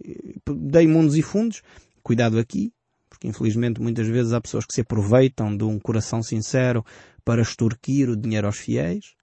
dei 0.47 0.87
mundos 0.87 1.17
e 1.17 1.23
fundos. 1.23 1.63
Cuidado 2.03 2.39
aqui, 2.39 2.73
porque 3.11 3.29
infelizmente 3.29 3.81
muitas 3.81 4.09
vezes 4.09 4.33
há 4.33 4.41
pessoas 4.41 4.65
que 4.65 4.73
se 4.75 4.81
aproveitam 4.81 5.55
de 5.55 5.65
um 5.65 5.79
coração 5.79 6.23
sincero 6.23 6.83
para 7.25 7.43
extorquir 7.43 8.09
o 8.09 8.17
dinheiro 8.17 8.47
aos 8.47 8.57
fiéis. 8.57 9.15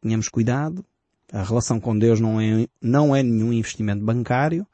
Tenhamos 0.00 0.30
cuidado. 0.30 0.82
A 1.30 1.42
relação 1.42 1.78
com 1.78 1.96
Deus 1.98 2.18
não 2.18 2.40
é, 2.40 2.66
não 2.80 3.14
é 3.14 3.22
nenhum 3.22 3.52
investimento 3.52 4.02
bancário. 4.02 4.66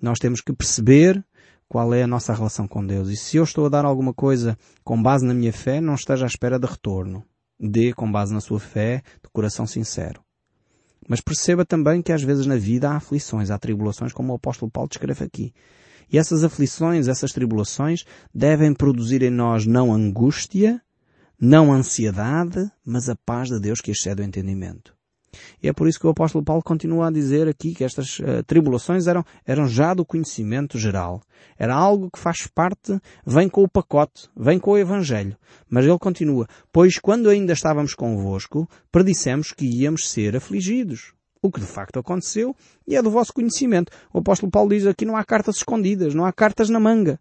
Nós 0.00 0.20
temos 0.20 0.40
que 0.40 0.52
perceber 0.52 1.24
qual 1.68 1.92
é 1.92 2.02
a 2.02 2.06
nossa 2.06 2.32
relação 2.32 2.66
com 2.66 2.84
Deus. 2.86 3.08
E 3.08 3.16
se 3.16 3.36
eu 3.36 3.44
estou 3.44 3.66
a 3.66 3.68
dar 3.68 3.84
alguma 3.84 4.14
coisa 4.14 4.56
com 4.84 5.00
base 5.00 5.24
na 5.24 5.34
minha 5.34 5.52
fé, 5.52 5.80
não 5.80 5.94
esteja 5.94 6.24
à 6.24 6.28
espera 6.28 6.58
de 6.58 6.66
retorno. 6.66 7.24
Dê 7.58 7.92
com 7.92 8.10
base 8.10 8.32
na 8.32 8.40
sua 8.40 8.60
fé, 8.60 9.02
de 9.22 9.30
coração 9.32 9.66
sincero. 9.66 10.20
Mas 11.08 11.20
perceba 11.20 11.64
também 11.64 12.02
que 12.02 12.12
às 12.12 12.22
vezes 12.22 12.46
na 12.46 12.56
vida 12.56 12.90
há 12.90 12.96
aflições, 12.96 13.50
há 13.50 13.58
tribulações, 13.58 14.12
como 14.12 14.32
o 14.32 14.36
apóstolo 14.36 14.70
Paulo 14.70 14.88
descreve 14.88 15.24
aqui. 15.24 15.52
E 16.10 16.18
essas 16.18 16.44
aflições, 16.44 17.08
essas 17.08 17.32
tribulações, 17.32 18.04
devem 18.34 18.74
produzir 18.74 19.22
em 19.22 19.30
nós 19.30 19.66
não 19.66 19.92
angústia, 19.92 20.80
não 21.40 21.72
ansiedade, 21.72 22.70
mas 22.84 23.08
a 23.08 23.16
paz 23.16 23.48
de 23.48 23.60
Deus 23.60 23.80
que 23.80 23.90
excede 23.90 24.22
o 24.22 24.24
entendimento. 24.24 24.95
E 25.62 25.68
é 25.68 25.72
por 25.72 25.88
isso 25.88 25.98
que 25.98 26.06
o 26.06 26.10
apóstolo 26.10 26.44
Paulo 26.44 26.62
continua 26.62 27.08
a 27.08 27.10
dizer 27.10 27.48
aqui 27.48 27.74
que 27.74 27.84
estas 27.84 28.18
uh, 28.18 28.42
tribulações 28.46 29.06
eram, 29.06 29.24
eram 29.44 29.66
já 29.68 29.94
do 29.94 30.04
conhecimento 30.04 30.78
geral. 30.78 31.20
Era 31.58 31.74
algo 31.74 32.10
que 32.10 32.18
faz 32.18 32.46
parte, 32.46 32.98
vem 33.24 33.48
com 33.48 33.62
o 33.62 33.68
pacote, 33.68 34.28
vem 34.36 34.58
com 34.58 34.72
o 34.72 34.78
Evangelho. 34.78 35.36
Mas 35.68 35.84
ele 35.84 35.98
continua, 35.98 36.46
pois 36.72 36.98
quando 36.98 37.28
ainda 37.28 37.52
estávamos 37.52 37.94
convosco, 37.94 38.68
predissemos 38.90 39.52
que 39.52 39.66
íamos 39.66 40.08
ser 40.08 40.36
afligidos. 40.36 41.12
O 41.42 41.50
que 41.50 41.60
de 41.60 41.66
facto 41.66 41.98
aconteceu 41.98 42.56
e 42.86 42.96
é 42.96 43.02
do 43.02 43.10
vosso 43.10 43.32
conhecimento. 43.32 43.92
O 44.12 44.18
apóstolo 44.18 44.50
Paulo 44.50 44.70
diz 44.70 44.86
aqui 44.86 45.04
não 45.04 45.16
há 45.16 45.24
cartas 45.24 45.56
escondidas, 45.56 46.14
não 46.14 46.24
há 46.24 46.32
cartas 46.32 46.68
na 46.68 46.80
manga. 46.80 47.20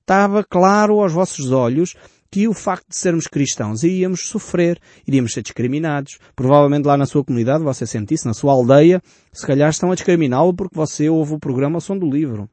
Estava 0.00 0.42
claro 0.42 1.00
aos 1.00 1.12
vossos 1.12 1.50
olhos 1.52 1.94
que 2.30 2.46
o 2.46 2.52
facto 2.52 2.88
de 2.88 2.96
sermos 2.96 3.26
cristãos 3.26 3.82
iríamos 3.82 4.28
sofrer, 4.28 4.78
iríamos 5.06 5.32
ser 5.32 5.42
discriminados. 5.42 6.18
Provavelmente 6.36 6.86
lá 6.86 6.96
na 6.96 7.06
sua 7.06 7.24
comunidade 7.24 7.64
você 7.64 7.86
sente 7.86 8.14
isso, 8.14 8.26
na 8.26 8.34
sua 8.34 8.52
aldeia, 8.52 9.02
se 9.32 9.46
calhar 9.46 9.70
estão 9.70 9.90
a 9.90 9.94
discriminá-lo 9.94 10.54
porque 10.54 10.76
você 10.76 11.08
ouve 11.08 11.34
o 11.34 11.38
programa 11.38 11.80
Som 11.80 11.98
do 11.98 12.10
Livro. 12.10 12.48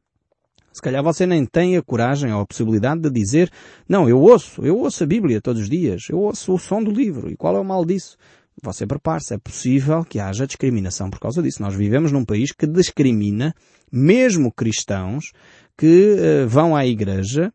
Se 0.76 0.82
calhar 0.82 1.02
você 1.02 1.26
nem 1.26 1.46
tem 1.46 1.78
a 1.78 1.82
coragem 1.82 2.34
ou 2.34 2.42
a 2.42 2.46
possibilidade 2.46 3.02
de 3.02 3.10
dizer, 3.10 3.50
não, 3.88 4.10
eu 4.10 4.20
ouço, 4.20 4.62
eu 4.66 4.78
ouço 4.78 5.06
a 5.06 5.08
Bíblia 5.08 5.40
todos 5.40 5.62
os 5.62 5.70
dias, 5.70 6.04
eu 6.10 6.20
ouço 6.20 6.54
o 6.54 6.60
som 6.60 6.84
do 6.84 6.92
livro. 6.92 7.32
E 7.32 7.38
qual 7.38 7.56
é 7.56 7.60
o 7.62 7.64
mal 7.64 7.86
disso? 7.86 8.18
Você 8.62 8.86
prepare-se, 8.86 9.34
é 9.34 9.38
possível 9.38 10.04
que 10.04 10.20
haja 10.20 10.46
discriminação 10.46 11.10
por 11.10 11.20
causa 11.20 11.42
disso. 11.42 11.62
Nós 11.62 11.74
vivemos 11.76 12.12
num 12.12 12.26
país 12.26 12.52
que 12.52 12.68
discrimina 12.68 13.54
mesmo 13.90 14.52
cristãos 14.52 15.32
que 15.78 16.16
uh, 16.16 16.48
vão 16.48 16.76
à 16.76 16.86
igreja 16.86 17.54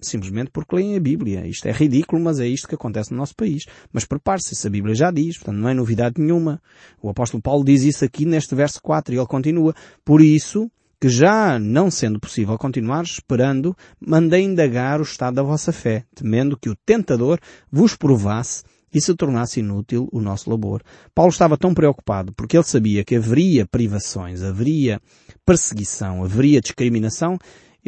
simplesmente 0.00 0.50
porque 0.50 0.76
leem 0.76 0.96
a 0.96 1.00
Bíblia. 1.00 1.46
Isto 1.46 1.66
é 1.66 1.72
ridículo, 1.72 2.22
mas 2.22 2.40
é 2.40 2.46
isto 2.46 2.68
que 2.68 2.74
acontece 2.74 3.12
no 3.12 3.18
nosso 3.18 3.34
país. 3.34 3.64
Mas 3.92 4.04
prepare-se, 4.04 4.66
a 4.66 4.70
Bíblia 4.70 4.94
já 4.94 5.10
diz, 5.10 5.36
portanto 5.36 5.56
não 5.58 5.68
é 5.68 5.74
novidade 5.74 6.20
nenhuma. 6.20 6.60
O 7.02 7.08
apóstolo 7.08 7.42
Paulo 7.42 7.64
diz 7.64 7.82
isso 7.82 8.04
aqui 8.04 8.24
neste 8.24 8.54
verso 8.54 8.80
4 8.82 9.14
e 9.14 9.18
ele 9.18 9.26
continua. 9.26 9.74
Por 10.04 10.20
isso, 10.20 10.70
que 11.00 11.08
já 11.08 11.58
não 11.58 11.90
sendo 11.90 12.18
possível 12.18 12.56
continuar 12.58 13.04
esperando, 13.04 13.76
mandei 14.00 14.42
indagar 14.42 15.00
o 15.00 15.04
estado 15.04 15.34
da 15.34 15.42
vossa 15.42 15.72
fé, 15.72 16.04
temendo 16.14 16.58
que 16.58 16.70
o 16.70 16.76
tentador 16.76 17.38
vos 17.70 17.94
provasse 17.96 18.64
e 18.92 19.00
se 19.00 19.14
tornasse 19.14 19.60
inútil 19.60 20.08
o 20.10 20.20
nosso 20.20 20.48
labor. 20.48 20.82
Paulo 21.14 21.30
estava 21.30 21.58
tão 21.58 21.74
preocupado 21.74 22.32
porque 22.32 22.56
ele 22.56 22.64
sabia 22.64 23.04
que 23.04 23.16
haveria 23.16 23.66
privações, 23.66 24.42
haveria 24.42 25.00
perseguição, 25.44 26.24
haveria 26.24 26.60
discriminação 26.60 27.38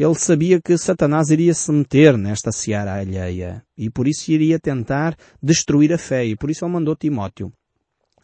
ele 0.00 0.14
sabia 0.14 0.60
que 0.62 0.78
Satanás 0.78 1.28
iria 1.28 1.52
se 1.52 1.72
meter 1.72 2.16
nesta 2.16 2.52
seara 2.52 2.94
alheia 2.94 3.64
e 3.76 3.90
por 3.90 4.06
isso 4.06 4.30
iria 4.30 4.56
tentar 4.56 5.16
destruir 5.42 5.92
a 5.92 5.98
fé 5.98 6.24
e 6.24 6.36
por 6.36 6.48
isso 6.48 6.64
ele 6.64 6.72
mandou 6.72 6.94
Timóteo. 6.94 7.52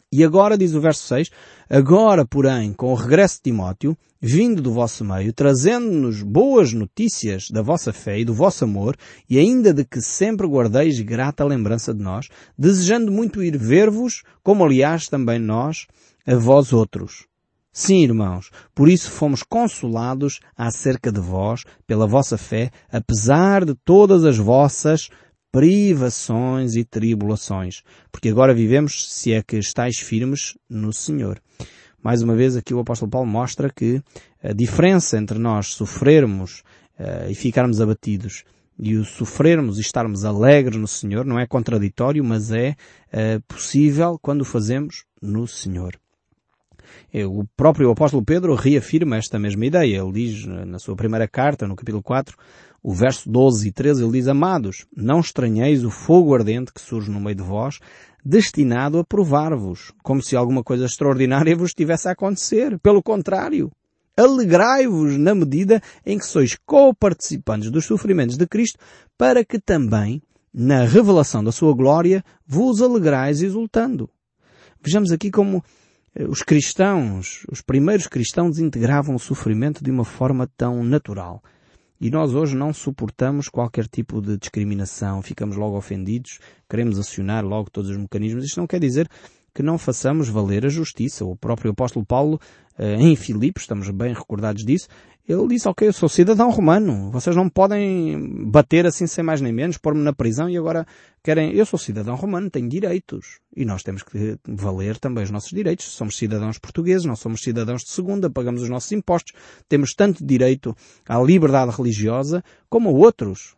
E 0.09 0.23
agora, 0.23 0.57
diz 0.57 0.73
o 0.73 0.79
verso 0.79 1.05
6, 1.05 1.29
agora, 1.69 2.25
porém, 2.25 2.71
com 2.71 2.93
o 2.93 2.95
regresso 2.95 3.35
de 3.35 3.51
Timóteo, 3.51 3.97
vindo 4.21 4.61
do 4.61 4.71
vosso 4.71 5.03
meio, 5.03 5.33
trazendo-nos 5.33 6.23
boas 6.23 6.71
notícias 6.71 7.49
da 7.49 7.61
vossa 7.61 7.91
fé 7.91 8.21
e 8.21 8.23
do 8.23 8.33
vosso 8.33 8.63
amor, 8.63 8.95
e 9.29 9.37
ainda 9.37 9.73
de 9.73 9.83
que 9.83 9.99
sempre 9.99 10.47
guardeis 10.47 11.01
grata 11.01 11.43
lembrança 11.43 11.93
de 11.93 12.01
nós, 12.01 12.29
desejando 12.57 13.11
muito 13.11 13.43
ir 13.43 13.57
ver-vos, 13.57 14.23
como 14.41 14.63
aliás 14.63 15.09
também 15.09 15.39
nós, 15.39 15.87
a 16.25 16.35
vós 16.35 16.71
outros 16.71 17.25
Sim, 17.77 18.03
irmãos, 18.03 18.51
por 18.73 18.87
isso 18.87 19.11
fomos 19.11 19.43
consolados 19.43 20.39
acerca 20.55 21.11
de 21.11 21.19
vós, 21.19 21.65
pela 21.85 22.07
vossa 22.07 22.37
fé, 22.37 22.71
apesar 22.89 23.65
de 23.65 23.75
todas 23.75 24.23
as 24.23 24.37
vossas 24.37 25.09
privações 25.51 26.77
e 26.77 26.85
tribulações, 26.85 27.83
porque 28.13 28.29
agora 28.29 28.53
vivemos, 28.53 29.13
se 29.13 29.33
é 29.33 29.43
que 29.43 29.57
estáis 29.57 29.97
firmes 29.97 30.57
no 30.69 30.93
Senhor. 30.93 31.37
Mais 32.01 32.21
uma 32.21 32.33
vez 32.33 32.55
aqui 32.55 32.73
o 32.73 32.79
apóstolo 32.79 33.11
Paulo 33.11 33.27
mostra 33.27 33.69
que 33.69 34.01
a 34.41 34.53
diferença 34.53 35.17
entre 35.17 35.37
nós 35.37 35.73
sofrermos 35.73 36.63
uh, 36.97 37.29
e 37.29 37.35
ficarmos 37.35 37.81
abatidos 37.81 38.45
e 38.79 38.95
o 38.95 39.03
sofrermos 39.03 39.77
e 39.77 39.81
estarmos 39.81 40.23
alegres 40.23 40.79
no 40.79 40.87
Senhor 40.87 41.25
não 41.25 41.37
é 41.37 41.45
contraditório, 41.45 42.23
mas 42.23 42.53
é 42.53 42.77
uh, 43.11 43.41
possível 43.49 44.17
quando 44.21 44.43
o 44.43 44.45
fazemos 44.45 45.03
no 45.21 45.45
Senhor. 45.45 45.99
É, 47.13 47.25
o 47.25 47.45
próprio 47.55 47.91
apóstolo 47.91 48.23
Pedro 48.23 48.55
reafirma 48.55 49.17
esta 49.17 49.39
mesma 49.39 49.65
ideia. 49.65 50.01
Ele 50.01 50.11
diz 50.11 50.45
na 50.45 50.79
sua 50.79 50.95
primeira 50.95 51.27
carta, 51.27 51.67
no 51.67 51.75
capítulo 51.75 52.03
4, 52.03 52.35
o 52.83 52.93
verso 52.93 53.27
12 53.29 53.67
e 53.67 53.71
13, 53.71 54.03
ele 54.03 54.11
diz, 54.11 54.27
Amados, 54.27 54.85
não 54.95 55.19
estranheis 55.19 55.83
o 55.83 55.89
fogo 55.89 56.35
ardente 56.35 56.71
que 56.71 56.79
surge 56.79 57.09
no 57.09 57.19
meio 57.19 57.35
de 57.35 57.41
vós, 57.41 57.79
destinado 58.23 58.99
a 58.99 59.03
provar-vos, 59.03 59.91
como 60.03 60.21
se 60.21 60.35
alguma 60.35 60.63
coisa 60.63 60.85
extraordinária 60.85 61.55
vos 61.55 61.69
estivesse 61.69 62.07
a 62.07 62.11
acontecer. 62.11 62.77
Pelo 62.79 63.01
contrário, 63.01 63.71
alegrai-vos 64.15 65.17
na 65.17 65.35
medida 65.35 65.81
em 66.05 66.17
que 66.17 66.25
sois 66.25 66.55
co-participantes 66.65 67.69
dos 67.69 67.85
sofrimentos 67.85 68.37
de 68.37 68.47
Cristo, 68.47 68.79
para 69.17 69.43
que 69.43 69.59
também, 69.59 70.21
na 70.53 70.85
revelação 70.85 71.43
da 71.43 71.51
sua 71.51 71.73
glória, 71.73 72.23
vos 72.47 72.81
alegrais 72.81 73.41
exultando. 73.41 74.09
Vejamos 74.81 75.11
aqui 75.11 75.31
como 75.31 75.57
eh, 75.57 75.61
os 76.29 76.41
cristãos, 76.41 77.45
os 77.51 77.61
primeiros 77.61 78.07
cristãos 78.07 78.57
integravam 78.57 79.15
o 79.15 79.19
sofrimento 79.19 79.83
de 79.83 79.91
uma 79.91 80.05
forma 80.05 80.47
tão 80.55 80.81
natural. 80.81 81.43
E 81.99 82.09
nós 82.09 82.33
hoje 82.33 82.55
não 82.55 82.73
suportamos 82.73 83.49
qualquer 83.49 83.87
tipo 83.87 84.21
de 84.21 84.37
discriminação, 84.37 85.21
ficamos 85.21 85.57
logo 85.57 85.77
ofendidos, 85.77 86.39
queremos 86.69 86.97
acionar 86.97 87.43
logo 87.43 87.69
todos 87.69 87.89
os 87.89 87.97
mecanismos. 87.97 88.45
Isto 88.45 88.59
não 88.59 88.67
quer 88.67 88.79
dizer 88.79 89.09
que 89.53 89.63
não 89.63 89.77
façamos 89.77 90.29
valer 90.29 90.65
a 90.65 90.69
justiça. 90.69 91.25
O 91.25 91.35
próprio 91.35 91.71
apóstolo 91.71 92.05
Paulo, 92.05 92.39
eh, 92.77 92.95
em 92.95 93.15
Filipos, 93.15 93.63
estamos 93.63 93.89
bem 93.89 94.13
recordados 94.13 94.65
disso, 94.65 94.87
ele 95.27 95.47
disse, 95.47 95.67
ok, 95.67 95.87
eu 95.87 95.93
sou 95.93 96.07
cidadão 96.07 96.51
romano, 96.51 97.09
vocês 97.09 97.35
não 97.35 97.49
podem 97.49 98.45
bater 98.45 98.85
assim 98.85 99.07
sem 99.07 99.23
mais 99.23 99.41
nem 99.41 99.51
menos, 99.51 99.77
pôr-me 99.77 100.01
na 100.01 100.13
prisão 100.13 100.47
e 100.47 100.55
agora 100.55 100.85
querem, 101.23 101.51
eu 101.53 101.65
sou 101.65 101.79
cidadão 101.79 102.15
romano, 102.15 102.49
tenho 102.49 102.69
direitos. 102.69 103.39
E 103.55 103.65
nós 103.65 103.81
temos 103.81 104.03
que 104.03 104.37
valer 104.47 104.99
também 104.99 105.23
os 105.23 105.31
nossos 105.31 105.49
direitos. 105.49 105.85
Somos 105.87 106.15
cidadãos 106.15 106.59
portugueses, 106.59 107.05
não 107.05 107.15
somos 107.15 107.41
cidadãos 107.41 107.83
de 107.83 107.89
segunda, 107.89 108.29
pagamos 108.29 108.61
os 108.61 108.69
nossos 108.69 108.91
impostos, 108.91 109.33
temos 109.67 109.95
tanto 109.95 110.23
direito 110.23 110.75
à 111.07 111.19
liberdade 111.19 111.75
religiosa 111.75 112.43
como 112.69 112.89
a 112.89 112.91
outros 112.91 113.55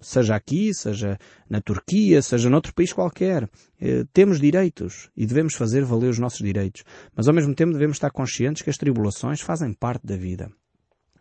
seja 0.00 0.34
aqui, 0.34 0.72
seja 0.72 1.18
na 1.48 1.60
Turquia, 1.60 2.22
seja 2.22 2.50
noutro 2.50 2.74
país 2.74 2.92
qualquer. 2.92 3.48
Eh, 3.80 4.04
temos 4.12 4.40
direitos 4.40 5.10
e 5.16 5.26
devemos 5.26 5.54
fazer 5.54 5.84
valer 5.84 6.08
os 6.08 6.18
nossos 6.18 6.40
direitos. 6.40 6.82
Mas 7.14 7.28
ao 7.28 7.34
mesmo 7.34 7.54
tempo 7.54 7.72
devemos 7.72 7.96
estar 7.96 8.10
conscientes 8.10 8.62
que 8.62 8.70
as 8.70 8.78
tribulações 8.78 9.40
fazem 9.40 9.72
parte 9.72 10.06
da 10.06 10.16
vida. 10.16 10.50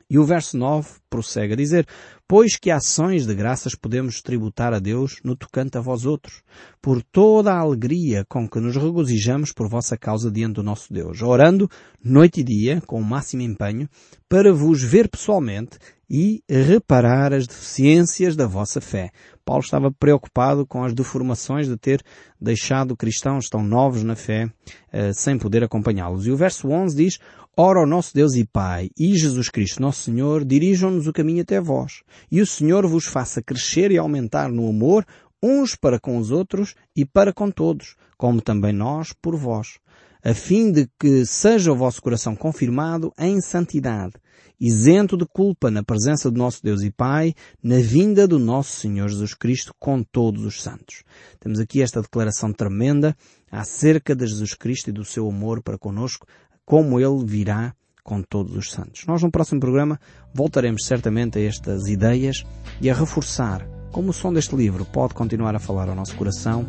E 0.10 0.20
o 0.20 0.24
verso 0.24 0.58
9 0.58 1.00
prossegue 1.10 1.54
a 1.54 1.56
dizer, 1.56 1.88
Pois 2.28 2.58
que 2.58 2.72
ações 2.72 3.28
de 3.28 3.36
graças 3.36 3.76
podemos 3.76 4.20
tributar 4.20 4.74
a 4.74 4.80
Deus 4.80 5.20
no 5.24 5.36
tocante 5.36 5.78
a 5.78 5.82
vós 5.82 6.08
outros, 6.08 6.42
por 6.82 7.04
toda 7.04 7.54
a 7.54 7.60
alegria 7.60 8.26
com 8.28 8.50
que 8.50 8.60
nos 8.60 8.76
regozijamos 8.76 9.52
por 9.52 9.70
vossa 9.70 9.96
causa 9.96 10.32
diante 10.32 10.56
do 10.56 10.64
nosso 10.64 10.92
Deus, 10.92 11.22
orando 11.22 11.70
noite 12.04 12.42
e 12.42 12.44
dia, 12.44 12.82
com 12.88 13.00
o 13.00 13.06
máximo 13.06 13.44
empenho, 13.44 13.88
para 14.28 14.52
vos 14.52 14.82
ver 14.82 15.08
pessoalmente 15.08 15.78
e 16.10 16.44
reparar 16.50 17.32
as 17.32 17.46
deficiências 17.46 18.36
da 18.36 18.48
vossa 18.48 18.82
fé. 18.82 19.12
Paulo 19.44 19.64
estava 19.64 19.92
preocupado 19.92 20.66
com 20.66 20.84
as 20.84 20.94
deformações 20.94 21.68
de 21.68 21.78
ter 21.78 22.04
deixado 22.42 22.98
cristãos 22.98 23.50
tão 23.50 23.64
novos 23.64 24.04
na 24.04 24.16
fé 24.16 24.50
eh, 24.92 25.14
sem 25.14 25.38
poder 25.38 25.64
acompanhá-los. 25.64 26.26
E 26.26 26.32
o 26.32 26.38
verso 26.38 26.68
11 26.70 26.96
diz, 26.96 27.20
Ora, 27.58 27.82
o 27.82 27.86
nosso 27.86 28.14
Deus 28.14 28.36
e 28.36 28.46
Pai 28.46 28.90
e 29.00 29.18
Jesus 29.18 29.50
Cristo, 29.50 29.82
nosso 29.82 30.04
Senhor, 30.04 30.44
dirijam-nos 30.44 31.08
o 31.08 31.14
caminho 31.14 31.42
até 31.42 31.62
vós, 31.62 32.04
e 32.32 32.42
o 32.42 32.46
Senhor 32.46 32.86
vos 32.88 33.06
faça 33.06 33.42
crescer 33.42 33.92
e 33.92 33.98
aumentar 33.98 34.50
no 34.50 34.68
amor 34.68 35.06
uns 35.42 35.76
para 35.76 36.00
com 36.00 36.18
os 36.18 36.32
outros 36.32 36.76
e 36.96 37.06
para 37.06 37.34
com 37.34 37.52
todos, 37.52 37.96
como 38.18 38.42
também 38.42 38.74
nós 38.74 39.14
por 39.14 39.36
vós, 39.36 39.80
a 40.24 40.34
fim 40.34 40.72
de 40.72 40.90
que 41.00 41.26
seja 41.26 41.72
o 41.72 41.76
vosso 41.76 42.02
coração 42.02 42.36
confirmado 42.36 43.14
em 43.20 43.40
santidade, 43.40 44.14
isento 44.60 45.16
de 45.16 45.26
culpa 45.26 45.70
na 45.70 45.84
presença 45.84 46.32
do 46.32 46.38
nosso 46.38 46.64
Deus 46.64 46.82
e 46.82 46.90
Pai, 46.90 47.36
na 47.62 47.78
vinda 47.78 48.28
do 48.28 48.40
nosso 48.40 48.80
Senhor 48.80 49.08
Jesus 49.08 49.36
Cristo 49.36 49.74
com 49.80 50.02
todos 50.02 50.44
os 50.46 50.62
santos. 50.64 51.04
Temos 51.40 51.60
aqui 51.60 51.82
esta 51.82 52.02
declaração 52.02 52.52
tremenda 52.52 53.16
acerca 53.52 54.16
de 54.16 54.26
Jesus 54.26 54.56
Cristo 54.56 54.90
e 54.90 54.94
do 54.94 55.06
seu 55.06 55.30
amor 55.30 55.62
para 55.62 55.78
conosco, 55.78 56.26
como 56.66 57.00
Ele 57.00 57.24
virá 57.24 57.76
com 58.06 58.22
todos 58.22 58.56
os 58.56 58.72
santos. 58.72 59.04
Nós 59.08 59.24
no 59.24 59.32
próximo 59.32 59.60
programa 59.60 60.00
voltaremos 60.32 60.86
certamente 60.86 61.40
a 61.40 61.42
estas 61.42 61.88
ideias 61.88 62.46
e 62.80 62.88
a 62.88 62.94
reforçar 62.94 63.68
como 63.92 64.12
o 64.12 64.14
som 64.14 64.32
deste 64.32 64.56
livro 64.56 64.86
pode 64.86 65.16
continuar 65.16 65.56
a 65.56 65.60
falar 65.60 65.90
ao 65.90 65.96
nosso 65.96 66.16
coração, 66.16 66.64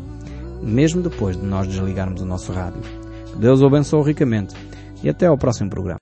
mesmo 0.63 1.01
depois 1.01 1.37
de 1.37 1.45
nós 1.45 1.67
desligarmos 1.67 2.21
o 2.21 2.25
nosso 2.25 2.51
rádio. 2.51 2.81
Deus 3.39 3.61
o 3.61 3.67
abençoe 3.67 4.03
ricamente 4.03 4.55
e 5.03 5.09
até 5.09 5.27
ao 5.27 5.37
próximo 5.37 5.69
programa. 5.69 5.95